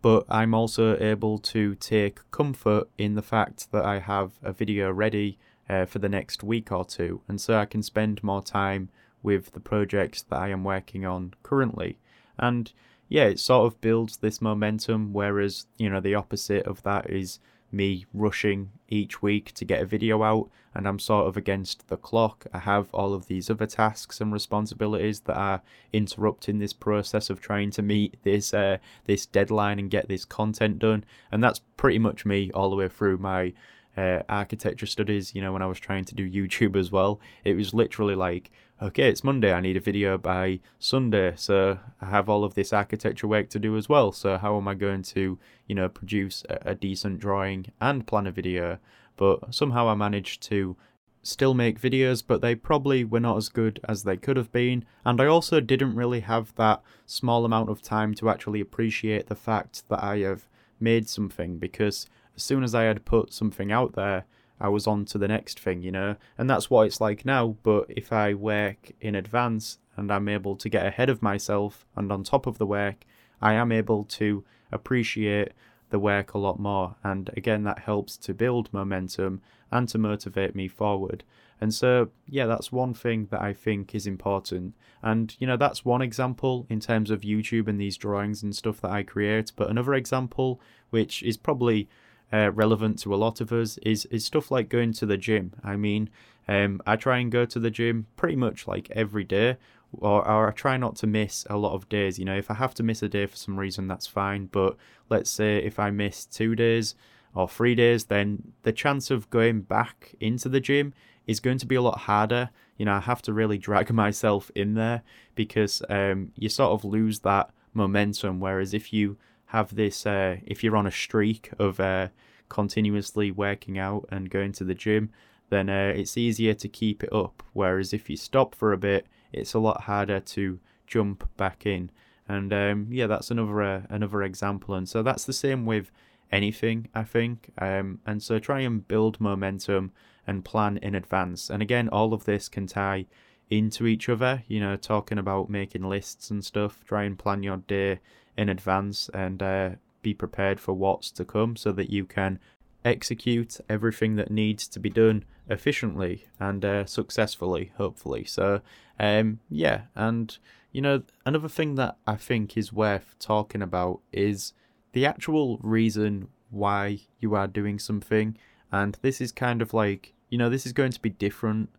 but 0.01 0.25
I'm 0.29 0.55
also 0.55 0.97
able 0.99 1.39
to 1.39 1.75
take 1.75 2.21
comfort 2.31 2.89
in 2.97 3.15
the 3.15 3.23
fact 3.23 3.73
that 3.73 3.85
I 3.85 3.99
have 3.99 4.31
a 4.41 4.53
video 4.53 4.93
ready 4.93 5.39
uh, 5.69 5.87
for 5.87 5.99
the 5.99 6.09
next 6.09 6.45
week 6.45 6.71
or 6.71 6.85
two, 6.85 7.23
and 7.27 7.41
so 7.41 7.59
I 7.59 7.67
can 7.67 7.83
spend 7.83 8.23
more 8.23 8.43
time 8.43 8.89
with 9.23 9.53
the 9.53 9.61
projects 9.61 10.23
that 10.23 10.37
I 10.37 10.51
am 10.51 10.63
working 10.63 11.05
on 11.05 11.35
currently. 11.43 11.99
And 12.39 12.73
yeah, 13.09 13.25
it 13.25 13.41
sort 13.41 13.67
of 13.67 13.81
builds 13.81 14.19
this 14.19 14.41
momentum, 14.41 15.13
whereas, 15.13 15.67
you 15.77 15.91
know, 15.91 16.01
the 16.01 16.15
opposite 16.15 16.65
of 16.67 16.85
that 16.85 17.11
is 17.11 17.41
me 17.73 18.07
rushing 18.15 18.71
each 18.89 19.23
week 19.23 19.53
to 19.53 19.65
get 19.65 19.83
a 19.83 19.87
video 19.87 20.23
out 20.23 20.49
and 20.75 20.87
I'm 20.87 20.99
sort 20.99 21.27
of 21.27 21.37
against 21.39 21.89
the 21.89 21.97
clock. 21.97 22.47
I 22.53 22.59
have 22.59 22.89
all 22.93 23.15
of 23.15 23.29
these 23.29 23.49
other 23.49 23.67
tasks 23.67 24.21
and 24.21 24.31
responsibilities 24.31 25.21
that 25.21 25.37
are 25.37 25.63
interrupting 25.93 26.59
this 26.59 26.75
process 26.75 27.31
of 27.31 27.41
trying 27.41 27.71
to 27.73 27.83
meet 27.83 28.23
this 28.25 28.53
uh, 28.53 28.77
this 29.07 29.25
deadline 29.25 29.79
and 29.79 29.91
get 29.91 30.09
this 30.09 30.27
content 30.27 30.79
done. 30.79 31.05
And 31.33 31.43
that's 31.43 31.61
pretty 31.79 31.99
much 31.99 32.27
me 32.27 32.51
all 32.53 32.69
the 32.69 32.77
way 32.77 32.89
through 32.89 33.17
my 33.17 33.55
uh, 33.97 34.23
architecture 34.29 34.87
studies, 34.87 35.35
you 35.35 35.41
know, 35.41 35.53
when 35.53 35.63
I 35.63 35.67
was 35.67 35.81
trying 35.81 36.05
to 36.05 36.15
do 36.15 36.31
YouTube 36.31 36.77
as 36.77 36.93
well, 36.93 37.21
it 37.45 37.55
was 37.55 37.73
literally 37.73 38.15
like, 38.15 38.51
okay, 38.81 39.09
it's 39.09 39.25
Monday, 39.25 39.53
I 39.53 39.61
need 39.61 39.77
a 39.77 39.81
video 39.81 40.19
by 40.19 40.61
Sunday, 40.79 41.33
so 41.37 41.79
I 42.01 42.07
have 42.07 42.29
all 42.29 42.45
of 42.45 42.55
this 42.55 42.73
architecture 42.73 43.27
work 43.27 43.49
to 43.51 43.59
do 43.59 43.77
as 43.77 43.89
well. 43.89 44.13
So 44.13 44.37
how 44.37 44.57
am 44.57 44.69
I 44.69 44.75
going 44.75 45.03
to, 45.03 45.39
you 45.67 45.75
know, 45.75 45.89
produce 45.89 46.45
a, 46.49 46.71
a 46.71 46.75
decent 46.75 47.19
drawing 47.19 47.67
and 47.81 48.07
plan 48.07 48.27
a 48.27 48.31
video? 48.31 48.79
But 49.17 49.55
somehow 49.55 49.89
I 49.89 49.95
managed 49.95 50.43
to 50.45 50.77
still 51.23 51.55
make 51.55 51.81
videos, 51.81 52.23
but 52.27 52.41
they 52.41 52.55
probably 52.55 53.05
were 53.05 53.21
not 53.21 53.39
as 53.39 53.49
good 53.49 53.81
as 53.89 54.03
they 54.03 54.17
could 54.17 54.37
have 54.37 54.53
been. 54.53 54.85
And 55.05 55.21
I 55.21 55.27
also 55.27 55.61
didn't 55.61 55.97
really 55.97 56.21
have 56.21 56.55
that 56.57 56.83
small 57.07 57.45
amount 57.45 57.71
of 57.71 57.83
time 57.83 58.15
to 58.15 58.29
actually 58.29 58.61
appreciate 58.61 59.27
the 59.27 59.35
fact 59.35 59.89
that 59.89 60.05
I 60.05 60.19
have 60.19 60.47
made 60.79 61.09
something 61.09 61.57
because 61.59 62.07
as 62.37 62.43
soon 62.43 62.63
as 62.63 62.75
I 62.75 62.83
had 62.83 63.07
put 63.07 63.33
something 63.33 63.73
out 63.73 63.95
there, 63.95 64.27
I 64.61 64.69
was 64.69 64.87
on 64.87 65.05
to 65.07 65.19
the 65.19 65.29
next 65.29 65.61
thing, 65.61 65.83
you 65.83 65.93
know? 65.93 66.17
And 66.39 66.49
that's 66.49 66.71
what 66.71 66.87
it's 66.87 67.01
like 67.01 67.25
now, 67.25 67.57
but 67.63 67.87
if 67.89 68.13
I 68.13 68.35
work 68.35 68.93
in 69.01 69.15
advance 69.15 69.79
and 69.97 70.11
I'm 70.11 70.29
able 70.29 70.57
to 70.57 70.69
get 70.69 70.87
ahead 70.87 71.11
of 71.11 71.23
myself 71.23 71.87
and 71.95 72.11
on 72.11 72.23
top 72.23 72.47
of 72.47 72.59
the 72.59 72.67
work, 72.67 73.05
I 73.41 73.55
am 73.55 73.73
able 73.73 74.05
to 74.05 74.45
appreciate 74.73 75.53
the 75.91 75.99
work 75.99 76.35
a 76.35 76.39
lot 76.39 76.59
more. 76.59 76.97
And 77.05 77.31
again, 77.37 77.65
that 77.65 77.81
helps 77.81 78.17
to 78.19 78.35
build 78.35 78.73
momentum 78.73 79.41
and 79.71 79.89
to 79.89 79.99
motivate 79.99 80.55
me 80.55 80.69
forward. 80.69 81.25
And 81.61 81.73
so, 81.73 82.11
yeah, 82.29 82.47
that's 82.47 82.71
one 82.71 82.93
thing 82.93 83.29
that 83.31 83.41
I 83.41 83.53
think 83.55 83.95
is 83.95 84.07
important. 84.07 84.75
And, 85.03 85.35
you 85.39 85.47
know, 85.47 85.57
that's 85.57 85.85
one 85.85 86.03
example 86.03 86.67
in 86.69 86.81
terms 86.81 87.11
of 87.11 87.23
YouTube 87.23 87.67
and 87.67 87.81
these 87.81 87.97
drawings 87.97 88.43
and 88.43 88.55
stuff 88.55 88.81
that 88.83 88.91
I 88.91 89.03
create. 89.03 89.53
But 89.57 89.71
another 89.71 89.95
example, 89.95 90.61
which 90.91 91.23
is 91.23 91.37
probably 91.37 91.89
uh, 92.33 92.51
relevant 92.53 92.99
to 93.01 93.15
a 93.15 93.17
lot 93.17 93.41
of 93.41 93.53
us, 93.53 93.79
is, 93.79 94.07
is 94.07 94.25
stuff 94.25 94.51
like 94.51 94.69
going 94.69 94.93
to 94.95 95.07
the 95.07 95.17
gym. 95.17 95.53
I 95.63 95.77
mean, 95.77 96.11
um, 96.49 96.81
I 96.87 96.97
try 96.97 97.19
and 97.19 97.31
go 97.31 97.45
to 97.45 97.59
the 97.59 97.71
gym 97.71 98.07
pretty 98.17 98.37
much 98.37 98.67
like 98.67 98.91
every 98.91 99.25
day, 99.25 99.57
or, 99.93 100.27
or 100.27 100.49
I 100.49 100.53
try 100.53 100.77
not 100.77 100.97
to 100.97 101.07
miss 101.07 101.47
a 101.49 101.57
lot 101.57 101.75
of 101.75 101.89
days. 101.89 102.19
You 102.19 102.25
know, 102.25 102.37
if 102.37 102.51
I 102.51 102.55
have 102.55 102.75
to 102.75 102.83
miss 102.83 103.03
a 103.03 103.09
day 103.09 103.27
for 103.27 103.37
some 103.37 103.59
reason, 103.59 103.89
that's 103.89 104.07
fine. 104.07 104.47
But 104.47 104.77
let's 105.09 105.31
say 105.31 105.59
if 105.59 105.79
I 105.79 105.91
miss 105.91 106.25
two 106.25 106.55
days 106.55 106.95
or 107.35 107.49
three 107.49 107.75
days, 107.75 108.05
then 108.05 108.53
the 108.63 108.73
chance 108.73 109.11
of 109.11 109.31
going 109.31 109.63
back 109.63 110.15
into 110.21 110.49
the 110.49 110.61
gym 110.61 110.95
is 111.27 111.41
going 111.41 111.59
to 111.59 111.67
be 111.67 111.75
a 111.75 111.83
lot 111.83 112.01
harder. 112.01 112.51
You 112.77 112.87
know, 112.87 112.95
I 112.95 113.01
have 113.01 113.23
to 113.23 113.33
really 113.33 113.59
drag 113.59 113.93
myself 113.93 114.51
in 114.55 114.75
there 114.75 115.03
because 115.35 115.83
um, 115.89 116.33
you 116.37 116.49
sort 116.49 116.73
of 116.73 116.85
lose 116.85 117.21
that 117.21 117.51
momentum. 117.75 118.41
Whereas 118.41 118.75
if 118.75 118.93
you 118.93 119.17
have 119.47 119.75
this, 119.75 120.07
uh, 120.07 120.37
if 120.45 120.63
you're 120.63 120.77
on 120.77 120.87
a 120.87 120.93
streak 120.93 121.51
of 121.59 121.81
uh, 121.81 122.09
continuously 122.49 123.31
working 123.31 123.79
out 123.79 124.07
and 124.11 124.31
going 124.31 124.53
to 124.53 124.65
the 124.65 124.75
gym, 124.75 125.11
then 125.51 125.69
uh, 125.69 125.93
it's 125.95 126.17
easier 126.17 126.55
to 126.55 126.69
keep 126.69 127.05
it 127.05 127.13
up. 127.13 127.43
Whereas 127.53 127.93
if 127.93 128.11
you 128.11 128.17
stop 128.17 128.55
for 128.55 128.73
a 128.73 128.79
bit, 128.79 129.07
it's 129.33 129.55
a 129.55 129.59
lot 129.59 129.83
harder 129.83 130.21
to 130.21 130.59
jump 130.87 131.29
back 131.37 131.67
in. 131.67 131.91
And 132.29 132.53
um, 132.53 132.89
yeah, 132.91 133.07
that's 133.07 133.31
another 133.31 133.63
uh, 133.63 133.83
another 133.89 134.23
example. 134.23 134.75
And 134.75 134.89
so 134.89 135.03
that's 135.03 135.25
the 135.25 135.33
same 135.33 135.65
with 135.65 135.93
anything, 136.33 136.89
I 136.95 137.05
think. 137.05 137.51
Um, 137.59 138.01
and 138.05 138.21
so 138.23 138.39
try 138.39 138.61
and 138.61 138.87
build 138.87 139.21
momentum 139.21 139.93
and 140.27 140.45
plan 140.45 140.79
in 140.79 140.97
advance. 140.97 141.51
And 141.51 141.63
again, 141.63 141.89
all 141.91 142.13
of 142.13 142.25
this 142.25 142.49
can 142.49 142.67
tie 142.67 143.07
into 143.49 143.87
each 143.87 144.09
other, 144.09 144.43
you 144.49 144.59
know, 144.59 144.75
talking 144.75 145.19
about 145.19 145.49
making 145.49 145.89
lists 145.89 146.31
and 146.31 146.45
stuff. 146.45 146.81
Try 146.85 147.05
and 147.05 147.17
plan 147.17 147.45
your 147.45 147.59
day 147.59 148.01
in 148.37 148.49
advance 148.49 149.09
and 149.15 149.43
uh, 149.43 149.71
be 150.03 150.15
prepared 150.15 150.61
for 150.61 150.75
what's 150.75 151.11
to 151.13 151.25
come 151.25 151.57
so 151.57 151.73
that 151.73 151.91
you 151.91 152.05
can 152.05 152.39
execute 152.85 153.59
everything 153.69 154.17
that 154.17 154.31
needs 154.31 154.69
to 154.69 154.79
be 154.79 154.91
done 154.91 155.25
efficiently 155.49 156.27
and 156.39 156.65
uh, 156.65 156.85
successfully, 156.85 157.73
hopefully. 157.77 158.25
So, 158.25 158.61
um, 158.99 159.41
yeah, 159.51 159.83
and 159.95 160.37
you 160.73 160.81
know, 160.81 161.03
another 161.25 161.49
thing 161.49 161.75
that 161.77 161.97
I 162.07 162.17
think 162.17 162.57
is 162.57 162.73
worth 162.73 163.17
talking 163.19 163.63
about 163.63 164.01
is 164.13 164.53
the 164.93 165.07
actual 165.07 165.59
reason 165.63 166.29
why 166.51 167.01
you 167.19 167.35
are 167.35 167.47
doing 167.47 167.79
something. 167.79 168.37
And 168.71 168.99
this 169.03 169.21
is 169.21 169.33
kind 169.33 169.63
of 169.63 169.73
like 169.73 170.15
you 170.29 170.39
know, 170.39 170.51
this 170.51 170.67
is 170.67 170.73
going 170.73 170.93
to 170.93 171.01
be 171.01 171.11
different 171.11 171.71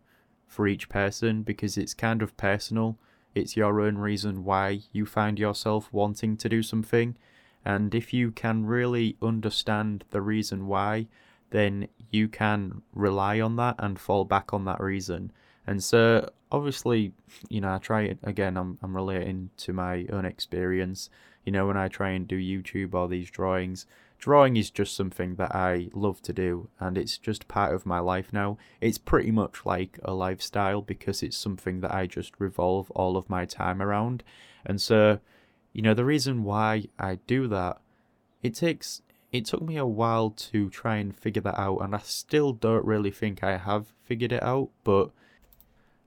for 0.46 0.66
each 0.66 0.88
person 0.88 1.42
because 1.42 1.76
it's 1.76 1.94
kind 1.94 2.22
of 2.22 2.36
personal. 2.36 2.98
It's 3.34 3.56
your 3.56 3.80
own 3.80 3.98
reason 3.98 4.44
why 4.44 4.80
you 4.92 5.06
find 5.06 5.38
yourself 5.38 5.88
wanting 5.92 6.36
to 6.38 6.48
do 6.48 6.62
something. 6.62 7.16
And 7.64 7.94
if 7.94 8.12
you 8.12 8.30
can 8.30 8.66
really 8.66 9.16
understand 9.20 10.04
the 10.10 10.20
reason 10.20 10.66
why, 10.66 11.06
then 11.50 11.88
you 12.10 12.28
can 12.28 12.82
rely 12.92 13.40
on 13.40 13.56
that 13.56 13.76
and 13.78 13.98
fall 13.98 14.24
back 14.24 14.52
on 14.52 14.64
that 14.64 14.80
reason. 14.80 15.32
And 15.66 15.82
so, 15.82 16.30
obviously, 16.50 17.12
you 17.48 17.60
know, 17.60 17.74
I 17.74 17.78
try 17.78 18.02
it 18.02 18.18
again, 18.22 18.56
I'm, 18.56 18.78
I'm 18.82 18.96
relating 18.96 19.50
to 19.58 19.72
my 19.72 20.06
own 20.10 20.24
experience. 20.24 21.10
You 21.44 21.52
know, 21.52 21.66
when 21.66 21.76
I 21.76 21.88
try 21.88 22.10
and 22.10 22.26
do 22.26 22.38
YouTube 22.38 22.94
or 22.94 23.08
these 23.08 23.30
drawings, 23.30 23.86
drawing 24.18 24.56
is 24.56 24.70
just 24.70 24.96
something 24.96 25.36
that 25.36 25.54
I 25.54 25.88
love 25.92 26.20
to 26.22 26.32
do 26.32 26.68
and 26.80 26.98
it's 26.98 27.18
just 27.18 27.48
part 27.48 27.72
of 27.74 27.86
my 27.86 28.00
life 28.00 28.32
now. 28.32 28.58
It's 28.80 28.98
pretty 28.98 29.30
much 29.30 29.64
like 29.64 29.98
a 30.02 30.12
lifestyle 30.12 30.82
because 30.82 31.22
it's 31.22 31.36
something 31.36 31.80
that 31.80 31.94
I 31.94 32.06
just 32.06 32.34
revolve 32.38 32.90
all 32.90 33.16
of 33.16 33.30
my 33.30 33.44
time 33.44 33.80
around. 33.80 34.24
And 34.66 34.80
so, 34.80 35.20
you 35.72 35.82
know, 35.82 35.94
the 35.94 36.04
reason 36.04 36.44
why 36.44 36.86
I 36.98 37.16
do 37.26 37.46
that, 37.48 37.80
it 38.42 38.54
takes 38.54 39.02
it 39.30 39.44
took 39.44 39.62
me 39.62 39.76
a 39.76 39.86
while 39.86 40.30
to 40.30 40.70
try 40.70 40.96
and 40.96 41.14
figure 41.14 41.42
that 41.42 41.58
out 41.58 41.78
and 41.78 41.94
I 41.94 41.98
still 41.98 42.52
don't 42.52 42.84
really 42.84 43.10
think 43.10 43.44
I 43.44 43.58
have 43.58 43.92
figured 44.04 44.32
it 44.32 44.42
out, 44.42 44.70
but 44.84 45.10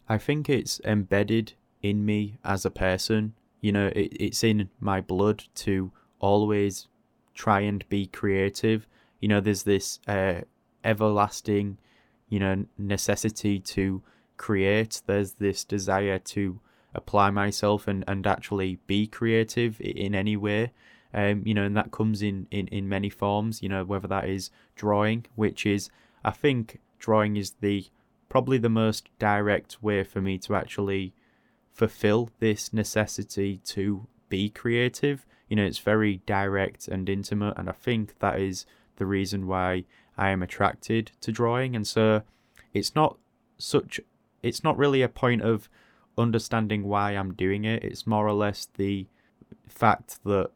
I 0.09 0.17
think 0.17 0.49
it's 0.49 0.81
embedded 0.83 1.53
in 1.81 2.03
me 2.03 2.37
as 2.43 2.65
a 2.65 2.71
person. 2.71 3.35
You 3.61 3.71
know, 3.71 3.87
it, 3.95 4.11
it's 4.19 4.43
in 4.43 4.69
my 4.79 5.01
blood 5.01 5.43
to 5.55 5.91
always 6.19 6.87
try 7.41 7.61
and 7.61 7.83
be 7.89 8.05
creative. 8.05 8.87
You 9.19 9.27
know, 9.27 9.39
there's 9.39 9.63
this 9.63 9.99
uh, 10.07 10.41
everlasting, 10.83 11.79
you 12.29 12.39
know, 12.39 12.65
necessity 12.77 13.59
to 13.75 14.03
create. 14.37 15.01
There's 15.07 15.33
this 15.33 15.63
desire 15.63 16.19
to 16.35 16.59
apply 16.93 17.31
myself 17.31 17.87
and, 17.87 18.03
and 18.07 18.27
actually 18.27 18.77
be 18.85 19.07
creative 19.07 19.81
in 19.81 20.13
any 20.13 20.37
way. 20.37 20.71
Um, 21.15 21.41
you 21.43 21.55
know, 21.55 21.63
and 21.63 21.75
that 21.75 21.89
comes 21.91 22.21
in, 22.21 22.47
in, 22.51 22.67
in 22.67 22.87
many 22.87 23.09
forms, 23.09 23.63
you 23.63 23.69
know, 23.69 23.83
whether 23.83 24.07
that 24.07 24.29
is 24.29 24.51
drawing, 24.75 25.25
which 25.33 25.65
is, 25.65 25.89
I 26.23 26.31
think 26.31 26.79
drawing 26.99 27.37
is 27.37 27.55
the 27.59 27.87
probably 28.29 28.59
the 28.59 28.69
most 28.69 29.09
direct 29.17 29.81
way 29.81 30.03
for 30.03 30.21
me 30.21 30.37
to 30.37 30.55
actually 30.55 31.15
fulfill 31.73 32.29
this 32.39 32.71
necessity 32.71 33.59
to 33.75 34.05
be 34.29 34.47
creative 34.47 35.25
you 35.51 35.57
know, 35.57 35.65
it's 35.65 35.79
very 35.79 36.21
direct 36.25 36.87
and 36.87 37.09
intimate, 37.09 37.57
and 37.57 37.67
I 37.67 37.73
think 37.73 38.19
that 38.19 38.39
is 38.39 38.65
the 38.95 39.05
reason 39.05 39.47
why 39.47 39.83
I 40.17 40.29
am 40.29 40.41
attracted 40.41 41.11
to 41.19 41.33
drawing. 41.33 41.75
And 41.75 41.85
so 41.85 42.21
it's 42.73 42.95
not 42.95 43.17
such, 43.57 43.99
it's 44.41 44.63
not 44.63 44.77
really 44.77 45.01
a 45.01 45.09
point 45.09 45.41
of 45.41 45.67
understanding 46.17 46.83
why 46.83 47.11
I'm 47.11 47.33
doing 47.33 47.65
it, 47.65 47.83
it's 47.83 48.07
more 48.07 48.25
or 48.25 48.31
less 48.31 48.69
the 48.77 49.07
fact 49.67 50.23
that 50.23 50.51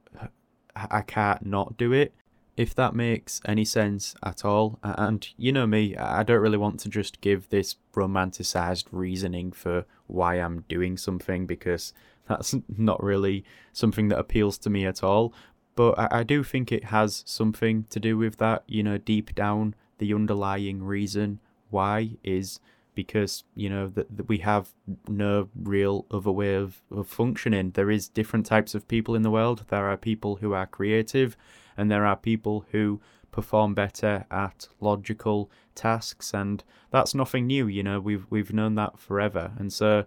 I 0.73 1.01
can't 1.01 1.45
not 1.45 1.75
do 1.75 1.91
it. 1.91 2.13
If 2.55 2.73
that 2.75 2.95
makes 2.95 3.41
any 3.43 3.65
sense 3.65 4.15
at 4.23 4.45
all, 4.45 4.79
and 4.81 5.27
you 5.35 5.51
know 5.51 5.67
me, 5.67 5.97
I 5.97 6.23
don't 6.23 6.39
really 6.39 6.57
want 6.57 6.79
to 6.79 6.89
just 6.89 7.19
give 7.19 7.49
this 7.49 7.75
romanticized 7.93 8.85
reasoning 8.93 9.51
for 9.51 9.83
why 10.07 10.35
I'm 10.35 10.63
doing 10.69 10.95
something 10.95 11.45
because 11.45 11.91
that's 12.27 12.55
not 12.77 13.03
really 13.03 13.43
something 13.73 14.07
that 14.09 14.19
appeals 14.19 14.57
to 14.59 14.69
me 14.69 14.85
at 14.85 15.03
all. 15.03 15.33
But 15.75 15.99
I, 15.99 16.19
I 16.19 16.23
do 16.23 16.43
think 16.43 16.71
it 16.71 16.85
has 16.85 17.23
something 17.25 17.85
to 17.89 17.99
do 17.99 18.17
with 18.17 18.37
that. 18.37 18.63
You 18.67 18.83
know, 18.83 18.97
deep 18.97 19.35
down, 19.35 19.75
the 19.97 20.13
underlying 20.13 20.83
reason 20.83 21.39
why 21.69 22.11
is 22.23 22.59
because 22.95 23.43
you 23.53 23.69
know 23.69 23.87
that, 23.89 24.27
we 24.27 24.39
have 24.39 24.69
no 25.07 25.49
real 25.55 26.05
other 26.09 26.31
way 26.31 26.55
of, 26.55 26.81
of 26.89 27.07
functioning 27.07 27.71
there 27.71 27.91
is 27.91 28.07
different 28.07 28.45
types 28.45 28.73
of 28.73 28.87
people 28.87 29.15
in 29.15 29.21
the 29.21 29.29
world 29.29 29.65
there 29.67 29.89
are 29.89 29.97
people 29.97 30.37
who 30.37 30.53
are 30.53 30.65
creative 30.65 31.35
and 31.77 31.91
there 31.91 32.05
are 32.05 32.15
people 32.15 32.65
who 32.71 33.01
perform 33.31 33.73
better 33.73 34.25
at 34.31 34.69
logical 34.79 35.51
tasks 35.75 36.33
and 36.33 36.63
that's 36.89 37.13
nothing 37.13 37.45
new 37.45 37.67
you 37.67 37.83
know 37.83 37.99
we've 37.99 38.25
we've 38.29 38.53
known 38.53 38.75
that 38.75 38.97
forever 38.97 39.51
and 39.59 39.73
so 39.73 40.05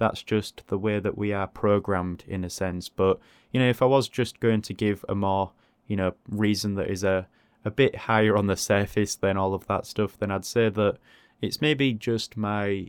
that's 0.00 0.22
just 0.22 0.66
the 0.68 0.78
way 0.78 0.98
that 0.98 1.18
we 1.18 1.30
are 1.32 1.46
programmed 1.46 2.24
in 2.26 2.42
a 2.42 2.50
sense. 2.50 2.88
But 2.88 3.20
you 3.52 3.60
know, 3.60 3.68
if 3.68 3.82
I 3.82 3.84
was 3.84 4.08
just 4.08 4.40
going 4.40 4.62
to 4.62 4.74
give 4.74 5.04
a 5.08 5.14
more 5.14 5.52
you 5.86 5.94
know 5.94 6.14
reason 6.28 6.74
that 6.74 6.90
is 6.90 7.04
a 7.04 7.28
a 7.64 7.70
bit 7.70 7.94
higher 7.94 8.36
on 8.36 8.46
the 8.46 8.56
surface 8.56 9.14
than 9.14 9.36
all 9.36 9.52
of 9.52 9.66
that 9.66 9.84
stuff, 9.84 10.18
then 10.18 10.30
I'd 10.30 10.46
say 10.46 10.70
that 10.70 10.96
it's 11.42 11.60
maybe 11.60 11.92
just 11.92 12.36
my 12.36 12.88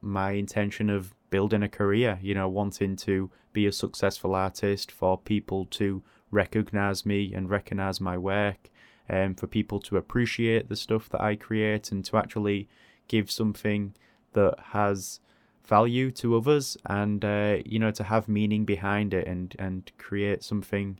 my 0.00 0.32
intention 0.32 0.90
of 0.90 1.14
building 1.30 1.62
a 1.62 1.68
career, 1.68 2.18
you 2.20 2.34
know, 2.34 2.48
wanting 2.48 2.96
to 2.96 3.30
be 3.52 3.66
a 3.66 3.72
successful 3.72 4.34
artist, 4.34 4.90
for 4.90 5.16
people 5.16 5.66
to 5.66 6.02
recognize 6.32 7.06
me 7.06 7.32
and 7.32 7.48
recognize 7.48 8.00
my 8.00 8.18
work, 8.18 8.70
and 9.08 9.30
um, 9.30 9.34
for 9.36 9.46
people 9.46 9.78
to 9.78 9.96
appreciate 9.96 10.68
the 10.68 10.74
stuff 10.74 11.08
that 11.10 11.20
I 11.20 11.36
create 11.36 11.92
and 11.92 12.04
to 12.06 12.16
actually 12.16 12.68
give 13.06 13.30
something 13.30 13.94
that 14.32 14.56
has 14.72 15.20
value 15.64 16.10
to 16.10 16.36
others 16.36 16.76
and 16.86 17.24
uh, 17.24 17.58
you 17.64 17.78
know 17.78 17.90
to 17.90 18.04
have 18.04 18.28
meaning 18.28 18.64
behind 18.64 19.14
it 19.14 19.26
and 19.26 19.54
and 19.58 19.92
create 19.98 20.42
something 20.42 20.98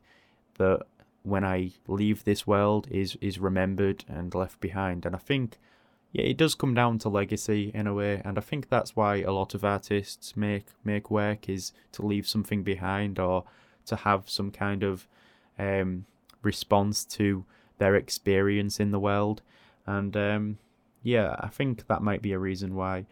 that 0.58 0.80
when 1.22 1.44
I 1.44 1.72
leave 1.86 2.24
this 2.24 2.46
world 2.46 2.86
is 2.90 3.16
is 3.20 3.38
remembered 3.38 4.04
and 4.08 4.34
left 4.34 4.60
behind. 4.60 5.06
And 5.06 5.14
I 5.14 5.18
think 5.18 5.58
yeah 6.12 6.24
it 6.24 6.36
does 6.36 6.54
come 6.54 6.74
down 6.74 6.98
to 6.98 7.08
legacy 7.08 7.70
in 7.74 7.86
a 7.86 7.94
way. 7.94 8.20
And 8.24 8.38
I 8.38 8.40
think 8.40 8.68
that's 8.68 8.96
why 8.96 9.16
a 9.16 9.32
lot 9.32 9.54
of 9.54 9.64
artists 9.64 10.36
make 10.36 10.66
make 10.84 11.10
work 11.10 11.48
is 11.48 11.72
to 11.92 12.06
leave 12.06 12.26
something 12.26 12.62
behind 12.62 13.18
or 13.18 13.44
to 13.86 13.96
have 13.96 14.28
some 14.28 14.50
kind 14.50 14.82
of 14.82 15.08
um, 15.58 16.06
response 16.42 17.04
to 17.04 17.44
their 17.78 17.94
experience 17.96 18.78
in 18.80 18.90
the 18.90 19.00
world. 19.00 19.42
And 19.86 20.16
um, 20.16 20.58
yeah 21.02 21.36
I 21.40 21.48
think 21.48 21.86
that 21.88 22.02
might 22.02 22.22
be 22.22 22.32
a 22.32 22.38
reason 22.38 22.74
why 22.74 23.06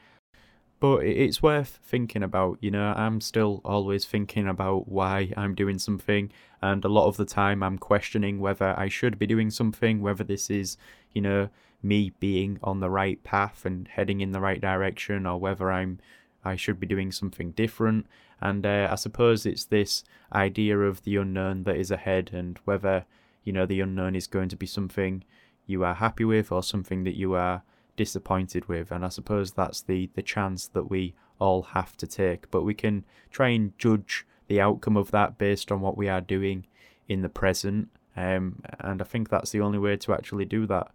but 0.80 1.04
it's 1.04 1.42
worth 1.42 1.78
thinking 1.82 2.22
about. 2.22 2.58
You 2.60 2.70
know, 2.70 2.92
I'm 2.96 3.20
still 3.20 3.60
always 3.64 4.04
thinking 4.06 4.48
about 4.48 4.88
why 4.88 5.32
I'm 5.36 5.54
doing 5.54 5.78
something, 5.78 6.32
and 6.62 6.84
a 6.84 6.88
lot 6.88 7.06
of 7.06 7.16
the 7.16 7.26
time 7.26 7.62
I'm 7.62 7.78
questioning 7.78 8.40
whether 8.40 8.74
I 8.78 8.88
should 8.88 9.18
be 9.18 9.26
doing 9.26 9.50
something, 9.50 10.00
whether 10.00 10.24
this 10.24 10.50
is, 10.50 10.76
you 11.12 11.22
know, 11.22 11.50
me 11.82 12.12
being 12.20 12.58
on 12.62 12.80
the 12.80 12.90
right 12.90 13.22
path 13.22 13.64
and 13.64 13.88
heading 13.88 14.20
in 14.20 14.32
the 14.32 14.40
right 14.40 14.60
direction, 14.60 15.26
or 15.26 15.38
whether 15.38 15.70
I'm 15.70 16.00
I 16.44 16.56
should 16.56 16.80
be 16.80 16.86
doing 16.86 17.12
something 17.12 17.52
different. 17.52 18.06
And 18.40 18.64
uh, 18.64 18.88
I 18.90 18.94
suppose 18.94 19.44
it's 19.44 19.66
this 19.66 20.02
idea 20.32 20.78
of 20.78 21.02
the 21.04 21.16
unknown 21.16 21.64
that 21.64 21.76
is 21.76 21.90
ahead, 21.90 22.30
and 22.32 22.58
whether 22.64 23.04
you 23.44 23.52
know 23.52 23.66
the 23.66 23.80
unknown 23.80 24.16
is 24.16 24.26
going 24.26 24.48
to 24.48 24.56
be 24.56 24.66
something 24.66 25.24
you 25.66 25.84
are 25.84 25.94
happy 25.94 26.24
with 26.24 26.50
or 26.50 26.62
something 26.62 27.04
that 27.04 27.16
you 27.16 27.34
are 27.34 27.62
disappointed 28.00 28.66
with. 28.66 28.90
And 28.90 29.04
I 29.04 29.10
suppose 29.10 29.52
that's 29.52 29.82
the, 29.82 30.08
the 30.14 30.22
chance 30.22 30.66
that 30.68 30.88
we 30.88 31.12
all 31.38 31.60
have 31.60 31.98
to 31.98 32.06
take. 32.06 32.50
But 32.50 32.62
we 32.62 32.72
can 32.72 33.04
try 33.30 33.48
and 33.48 33.76
judge 33.76 34.26
the 34.48 34.58
outcome 34.58 34.96
of 34.96 35.10
that 35.10 35.36
based 35.36 35.70
on 35.70 35.82
what 35.82 35.98
we 35.98 36.08
are 36.08 36.22
doing 36.22 36.66
in 37.10 37.20
the 37.20 37.28
present. 37.28 37.90
Um, 38.16 38.62
and 38.78 39.02
I 39.02 39.04
think 39.04 39.28
that's 39.28 39.50
the 39.50 39.60
only 39.60 39.78
way 39.78 39.98
to 39.98 40.14
actually 40.14 40.46
do 40.46 40.64
that. 40.68 40.90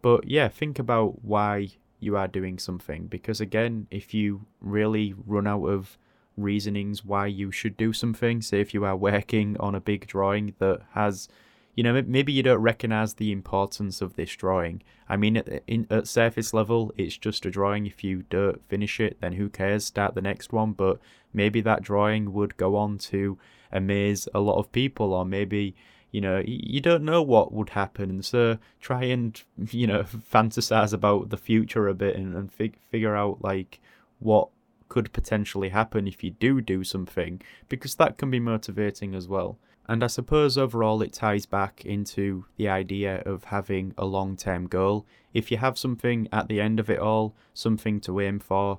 But 0.00 0.26
yeah, 0.26 0.48
think 0.48 0.78
about 0.78 1.22
why 1.22 1.72
you 1.98 2.16
are 2.16 2.26
doing 2.26 2.58
something. 2.58 3.06
Because 3.06 3.42
again, 3.42 3.86
if 3.90 4.14
you 4.14 4.46
really 4.62 5.14
run 5.26 5.46
out 5.46 5.66
of 5.66 5.98
reasonings 6.38 7.04
why 7.04 7.26
you 7.26 7.52
should 7.52 7.76
do 7.76 7.92
something, 7.92 8.40
say 8.40 8.62
if 8.62 8.72
you 8.72 8.86
are 8.86 8.96
working 8.96 9.58
on 9.60 9.74
a 9.74 9.80
big 9.80 10.06
drawing 10.06 10.54
that 10.58 10.80
has 10.94 11.28
you 11.80 11.84
know, 11.84 12.02
maybe 12.06 12.30
you 12.30 12.42
don't 12.42 12.60
recognize 12.60 13.14
the 13.14 13.32
importance 13.32 14.02
of 14.02 14.14
this 14.14 14.36
drawing. 14.36 14.82
I 15.08 15.16
mean, 15.16 15.38
at, 15.38 15.62
in, 15.66 15.86
at 15.88 16.06
surface 16.06 16.52
level, 16.52 16.92
it's 16.98 17.16
just 17.16 17.46
a 17.46 17.50
drawing. 17.50 17.86
If 17.86 18.04
you 18.04 18.24
don't 18.28 18.62
finish 18.68 19.00
it, 19.00 19.16
then 19.22 19.32
who 19.32 19.48
cares? 19.48 19.86
Start 19.86 20.14
the 20.14 20.20
next 20.20 20.52
one. 20.52 20.72
But 20.72 20.98
maybe 21.32 21.62
that 21.62 21.80
drawing 21.80 22.34
would 22.34 22.58
go 22.58 22.76
on 22.76 22.98
to 22.98 23.38
amaze 23.72 24.28
a 24.34 24.40
lot 24.40 24.58
of 24.58 24.70
people, 24.72 25.14
or 25.14 25.24
maybe 25.24 25.74
you 26.10 26.20
know 26.20 26.42
you 26.44 26.82
don't 26.82 27.02
know 27.02 27.22
what 27.22 27.52
would 27.52 27.70
happen 27.70 28.20
so 28.20 28.58
try 28.80 29.04
and 29.04 29.42
you 29.70 29.86
know 29.86 30.02
fantasize 30.02 30.92
about 30.92 31.30
the 31.30 31.36
future 31.38 31.88
a 31.88 31.94
bit 31.94 32.14
and, 32.16 32.34
and 32.34 32.52
fig- 32.52 32.76
figure 32.90 33.16
out 33.16 33.38
like 33.40 33.80
what 34.18 34.48
could 34.90 35.12
potentially 35.12 35.68
happen 35.68 36.08
if 36.08 36.22
you 36.24 36.30
do 36.30 36.60
do 36.60 36.82
something 36.82 37.40
because 37.68 37.94
that 37.94 38.18
can 38.18 38.28
be 38.28 38.40
motivating 38.40 39.14
as 39.14 39.28
well 39.28 39.56
and 39.90 40.04
I 40.04 40.06
suppose 40.06 40.56
overall 40.56 41.02
it 41.02 41.12
ties 41.12 41.46
back 41.46 41.84
into 41.84 42.44
the 42.56 42.68
idea 42.68 43.24
of 43.26 43.42
having 43.42 43.92
a 43.98 44.04
long 44.04 44.36
term 44.36 44.68
goal. 44.68 45.04
If 45.34 45.50
you 45.50 45.56
have 45.56 45.76
something 45.76 46.28
at 46.32 46.46
the 46.46 46.60
end 46.60 46.78
of 46.78 46.88
it 46.88 47.00
all, 47.00 47.34
something 47.54 47.98
to 48.02 48.20
aim 48.20 48.38
for, 48.38 48.78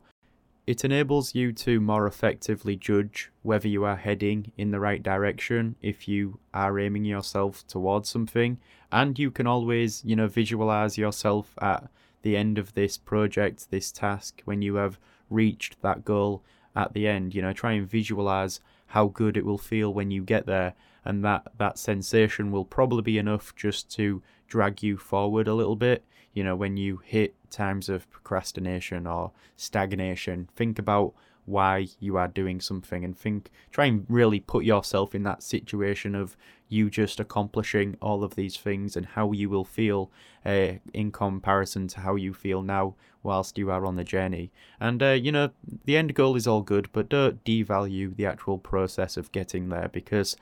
it 0.65 0.86
enables 0.86 1.36
you 1.36 1.52
to 1.52 1.82
more 1.82 2.08
effectively 2.08 2.78
judge 2.78 3.30
whether 3.41 3.67
you 3.67 3.84
are 3.84 3.97
heading 3.97 4.54
in 4.56 4.71
the 4.71 4.80
right 4.80 5.04
direction 5.04 5.76
if 5.82 6.08
you 6.08 6.39
are 6.54 6.80
aiming 6.80 7.04
yourself 7.04 7.67
towards 7.67 8.08
something. 8.08 8.58
And 8.89 9.19
you 9.19 9.32
can 9.32 9.47
always, 9.47 10.02
you 10.06 10.15
know, 10.15 10.28
visualize 10.28 10.97
yourself 10.97 11.56
at 11.62 11.89
the 12.21 12.38
end 12.38 12.58
of 12.58 12.74
this 12.74 12.97
project, 12.97 13.69
this 13.69 13.91
task, 13.91 14.41
when 14.45 14.62
you 14.62 14.76
have 14.76 14.97
reached 15.30 15.82
that 15.82 16.06
goal 16.06 16.41
at 16.74 16.93
the 16.93 17.06
end. 17.06 17.36
You 17.36 17.41
know, 17.41 17.52
try 17.52 17.74
and 17.74 17.86
visualize 17.86 18.62
how 18.88 19.08
good 19.08 19.36
it 19.36 19.43
will 19.43 19.58
feel 19.58 19.93
when 19.93 20.10
you 20.10 20.24
get 20.24 20.45
there 20.45 20.74
and 21.06 21.24
that 21.26 21.52
that 21.58 21.78
sensation 21.78 22.52
will 22.52 22.66
probably 22.66 23.02
be 23.02 23.18
enough 23.18 23.56
just 23.56 23.90
to 23.92 24.22
drag 24.48 24.84
you 24.84 24.98
forward 24.98 25.48
a 25.48 25.54
little 25.54 25.76
bit. 25.76 26.04
You 26.34 26.44
know 26.44 26.56
when 26.56 26.78
you 26.78 27.02
hit 27.04 27.36
times 27.50 27.90
of 27.90 28.10
procrastination 28.10 29.06
or 29.06 29.32
stagnation 29.58 30.48
think 30.56 30.80
about 30.80 31.14
why 31.46 31.88
you 32.00 32.18
are 32.18 32.28
doing 32.28 32.62
something 32.62 33.04
and 33.04 33.18
think 33.18 33.50
try 33.72 33.86
and 33.86 34.06
really 34.08 34.40
put 34.40 34.64
yourself 34.64 35.16
in 35.16 35.24
that 35.24 35.44
situation 35.44 36.16
of 36.16 36.38
you 36.70 36.90
just 36.90 37.20
accomplishing 37.20 37.98
all 38.02 38.24
of 38.24 38.36
these 38.36 38.56
things 38.56 38.96
and 38.96 39.06
how 39.08 39.32
you 39.32 39.50
will 39.50 39.66
feel 39.66 40.10
uh, 40.46 40.74
in 40.94 41.12
comparison 41.12 41.88
to 41.88 42.00
how 42.00 42.16
you 42.16 42.34
feel 42.34 42.62
now 42.62 42.96
whilst 43.24 43.58
you 43.58 43.70
are 43.70 43.86
on 43.86 43.98
the 43.98 44.04
journey. 44.04 44.52
And 44.80 45.04
uh, 45.04 45.10
you 45.10 45.32
know 45.32 45.50
the 45.86 45.98
end 45.98 46.14
goal 46.16 46.36
is 46.36 46.48
all 46.48 46.62
good 46.62 46.90
but 46.94 47.10
don't 47.10 47.44
devalue 47.44 48.16
the 48.16 48.26
actual 48.26 48.58
process 48.58 49.18
of 49.18 49.32
getting 49.32 49.70
there 49.70 49.90
because 49.92 50.38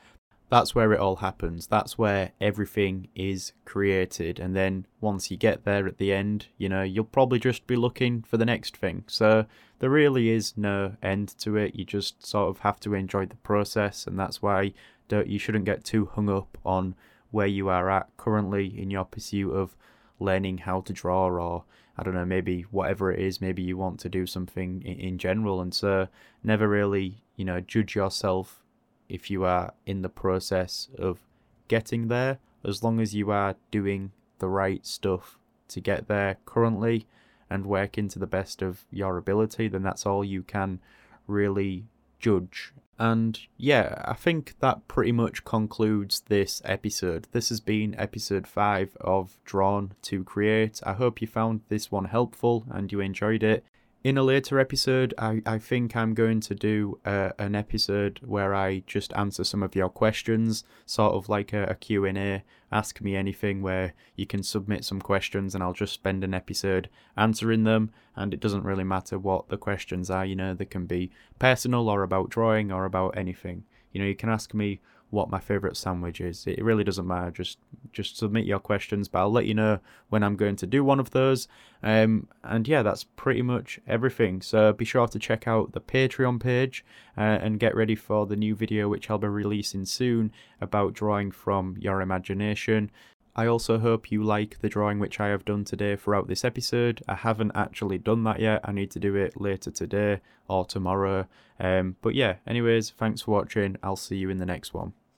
that's 0.49 0.73
where 0.73 0.91
it 0.93 0.99
all 0.99 1.17
happens. 1.17 1.67
That's 1.67 1.97
where 1.97 2.31
everything 2.41 3.07
is 3.15 3.53
created. 3.65 4.39
And 4.39 4.55
then 4.55 4.87
once 4.99 5.29
you 5.29 5.37
get 5.37 5.63
there 5.63 5.87
at 5.87 5.99
the 5.99 6.11
end, 6.11 6.47
you 6.57 6.67
know, 6.67 6.81
you'll 6.81 7.05
probably 7.05 7.39
just 7.39 7.67
be 7.67 7.75
looking 7.75 8.23
for 8.23 8.37
the 8.37 8.45
next 8.45 8.75
thing. 8.75 9.03
So 9.07 9.45
there 9.77 9.91
really 9.91 10.29
is 10.29 10.57
no 10.57 10.95
end 11.03 11.35
to 11.39 11.55
it. 11.55 11.75
You 11.75 11.85
just 11.85 12.25
sort 12.25 12.49
of 12.49 12.59
have 12.59 12.79
to 12.81 12.95
enjoy 12.95 13.27
the 13.27 13.35
process. 13.35 14.07
And 14.07 14.19
that's 14.19 14.41
why 14.41 14.73
you 15.11 15.37
shouldn't 15.37 15.65
get 15.65 15.83
too 15.83 16.07
hung 16.13 16.29
up 16.29 16.57
on 16.65 16.95
where 17.31 17.47
you 17.47 17.69
are 17.69 17.89
at 17.91 18.09
currently 18.17 18.67
in 18.79 18.89
your 18.89 19.05
pursuit 19.05 19.51
of 19.51 19.75
learning 20.19 20.59
how 20.59 20.81
to 20.81 20.93
draw 20.93 21.27
or 21.27 21.63
I 21.95 22.03
don't 22.03 22.13
know, 22.13 22.25
maybe 22.25 22.61
whatever 22.71 23.11
it 23.11 23.19
is, 23.19 23.41
maybe 23.41 23.61
you 23.61 23.77
want 23.77 23.99
to 23.99 24.09
do 24.09 24.25
something 24.25 24.81
in, 24.83 24.99
in 24.99 25.17
general. 25.17 25.61
And 25.61 25.73
so 25.73 26.07
never 26.43 26.67
really, 26.67 27.21
you 27.35 27.43
know, 27.45 27.59
judge 27.59 27.93
yourself 27.93 28.63
if 29.09 29.29
you 29.29 29.43
are 29.43 29.73
in 29.85 30.01
the 30.01 30.09
process 30.09 30.87
of 30.97 31.19
getting 31.67 32.07
there, 32.07 32.39
as 32.63 32.83
long 32.83 32.99
as 32.99 33.15
you 33.15 33.31
are 33.31 33.55
doing 33.71 34.11
the 34.37 34.47
right 34.47 34.85
stuff 34.85 35.37
to 35.67 35.81
get 35.81 36.07
there 36.07 36.37
currently 36.45 37.07
and 37.49 37.65
working 37.65 38.07
to 38.07 38.19
the 38.19 38.27
best 38.27 38.61
of 38.61 38.85
your 38.91 39.17
ability, 39.17 39.67
then 39.67 39.83
that's 39.83 40.05
all 40.05 40.23
you 40.23 40.43
can 40.43 40.79
really 41.27 41.85
judge. 42.19 42.73
And 42.97 43.39
yeah, 43.57 44.01
I 44.05 44.13
think 44.13 44.55
that 44.59 44.87
pretty 44.89 45.13
much 45.13 45.45
concludes 45.45 46.21
this 46.27 46.61
episode. 46.65 47.27
This 47.31 47.47
has 47.47 47.61
been 47.61 47.95
episode 47.97 48.45
5 48.45 48.97
of 48.99 49.37
Drawn 49.45 49.93
to 50.03 50.23
Create. 50.25 50.81
I 50.85 50.93
hope 50.93 51.21
you 51.21 51.27
found 51.27 51.61
this 51.69 51.89
one 51.89 52.05
helpful 52.05 52.65
and 52.69 52.91
you 52.91 52.99
enjoyed 52.99 53.41
it 53.41 53.63
in 54.01 54.17
a 54.17 54.23
later 54.23 54.59
episode, 54.59 55.13
I, 55.17 55.41
I 55.45 55.57
think 55.57 55.95
I'm 55.95 56.13
going 56.13 56.39
to 56.41 56.55
do 56.55 56.99
uh, 57.05 57.31
an 57.37 57.53
episode 57.53 58.21
where 58.23 58.55
I 58.55 58.83
just 58.87 59.11
answer 59.13 59.43
some 59.43 59.61
of 59.61 59.75
your 59.75 59.89
questions, 59.89 60.63
sort 60.85 61.13
of 61.13 61.27
like 61.27 61.51
a, 61.51 61.63
a 61.63 61.75
Q&A, 61.75 62.43
ask 62.71 63.01
me 63.01 63.15
anything 63.15 63.61
where 63.61 63.93
you 64.15 64.25
can 64.25 64.41
submit 64.41 64.85
some 64.85 65.01
questions 65.01 65.53
and 65.53 65.61
I'll 65.61 65.73
just 65.73 65.93
spend 65.93 66.23
an 66.23 66.33
episode 66.33 66.89
answering 67.17 67.65
them 67.65 67.91
and 68.15 68.33
it 68.33 68.39
doesn't 68.39 68.63
really 68.63 68.85
matter 68.85 69.19
what 69.19 69.49
the 69.49 69.57
questions 69.57 70.09
are, 70.09 70.25
you 70.25 70.35
know, 70.35 70.53
they 70.53 70.65
can 70.65 70.85
be 70.85 71.11
personal 71.37 71.89
or 71.89 72.03
about 72.03 72.29
drawing 72.29 72.71
or 72.71 72.85
about 72.85 73.17
anything. 73.17 73.65
You 73.91 74.01
know, 74.01 74.07
you 74.07 74.15
can 74.15 74.29
ask 74.29 74.53
me 74.53 74.79
what 75.11 75.29
my 75.29 75.39
favorite 75.39 75.77
sandwich 75.77 76.21
is. 76.21 76.45
It 76.45 76.63
really 76.63 76.83
doesn't 76.83 77.07
matter. 77.07 77.31
Just 77.31 77.57
just 77.91 78.17
submit 78.17 78.45
your 78.45 78.59
questions, 78.59 79.07
but 79.07 79.19
I'll 79.19 79.31
let 79.31 79.45
you 79.45 79.53
know 79.53 79.79
when 80.09 80.23
I'm 80.23 80.35
going 80.35 80.55
to 80.57 80.67
do 80.67 80.83
one 80.83 80.99
of 80.99 81.11
those. 81.11 81.47
Um, 81.81 82.27
and 82.43 82.67
yeah, 82.67 82.83
that's 82.83 83.03
pretty 83.03 83.41
much 83.41 83.79
everything. 83.87 84.41
So 84.41 84.73
be 84.73 84.85
sure 84.85 85.07
to 85.07 85.19
check 85.19 85.47
out 85.47 85.71
the 85.71 85.81
Patreon 85.81 86.39
page 86.39 86.85
uh, 87.17 87.21
and 87.21 87.59
get 87.59 87.75
ready 87.75 87.95
for 87.95 88.25
the 88.25 88.35
new 88.35 88.55
video 88.55 88.87
which 88.87 89.09
I'll 89.09 89.17
be 89.17 89.27
releasing 89.27 89.85
soon 89.85 90.31
about 90.61 90.93
drawing 90.93 91.31
from 91.31 91.75
your 91.79 92.01
imagination. 92.01 92.91
I 93.35 93.47
also 93.47 93.79
hope 93.79 94.11
you 94.11 94.21
like 94.21 94.59
the 94.59 94.69
drawing 94.69 94.99
which 94.99 95.19
I 95.19 95.27
have 95.29 95.45
done 95.45 95.63
today 95.63 95.95
throughout 95.95 96.27
this 96.27 96.43
episode. 96.43 97.01
I 97.07 97.15
haven't 97.15 97.53
actually 97.55 97.97
done 97.97 98.23
that 98.25 98.39
yet. 98.39 98.61
I 98.65 98.73
need 98.73 98.91
to 98.91 98.99
do 98.99 99.15
it 99.15 99.39
later 99.39 99.71
today 99.71 100.19
or 100.47 100.65
tomorrow. 100.65 101.27
Um, 101.59 101.95
but 102.01 102.15
yeah, 102.15 102.35
anyways, 102.45 102.89
thanks 102.91 103.21
for 103.21 103.31
watching. 103.31 103.77
I'll 103.81 103.95
see 103.95 104.17
you 104.17 104.29
in 104.29 104.39
the 104.39 104.45
next 104.45 104.73
one. 104.73 104.93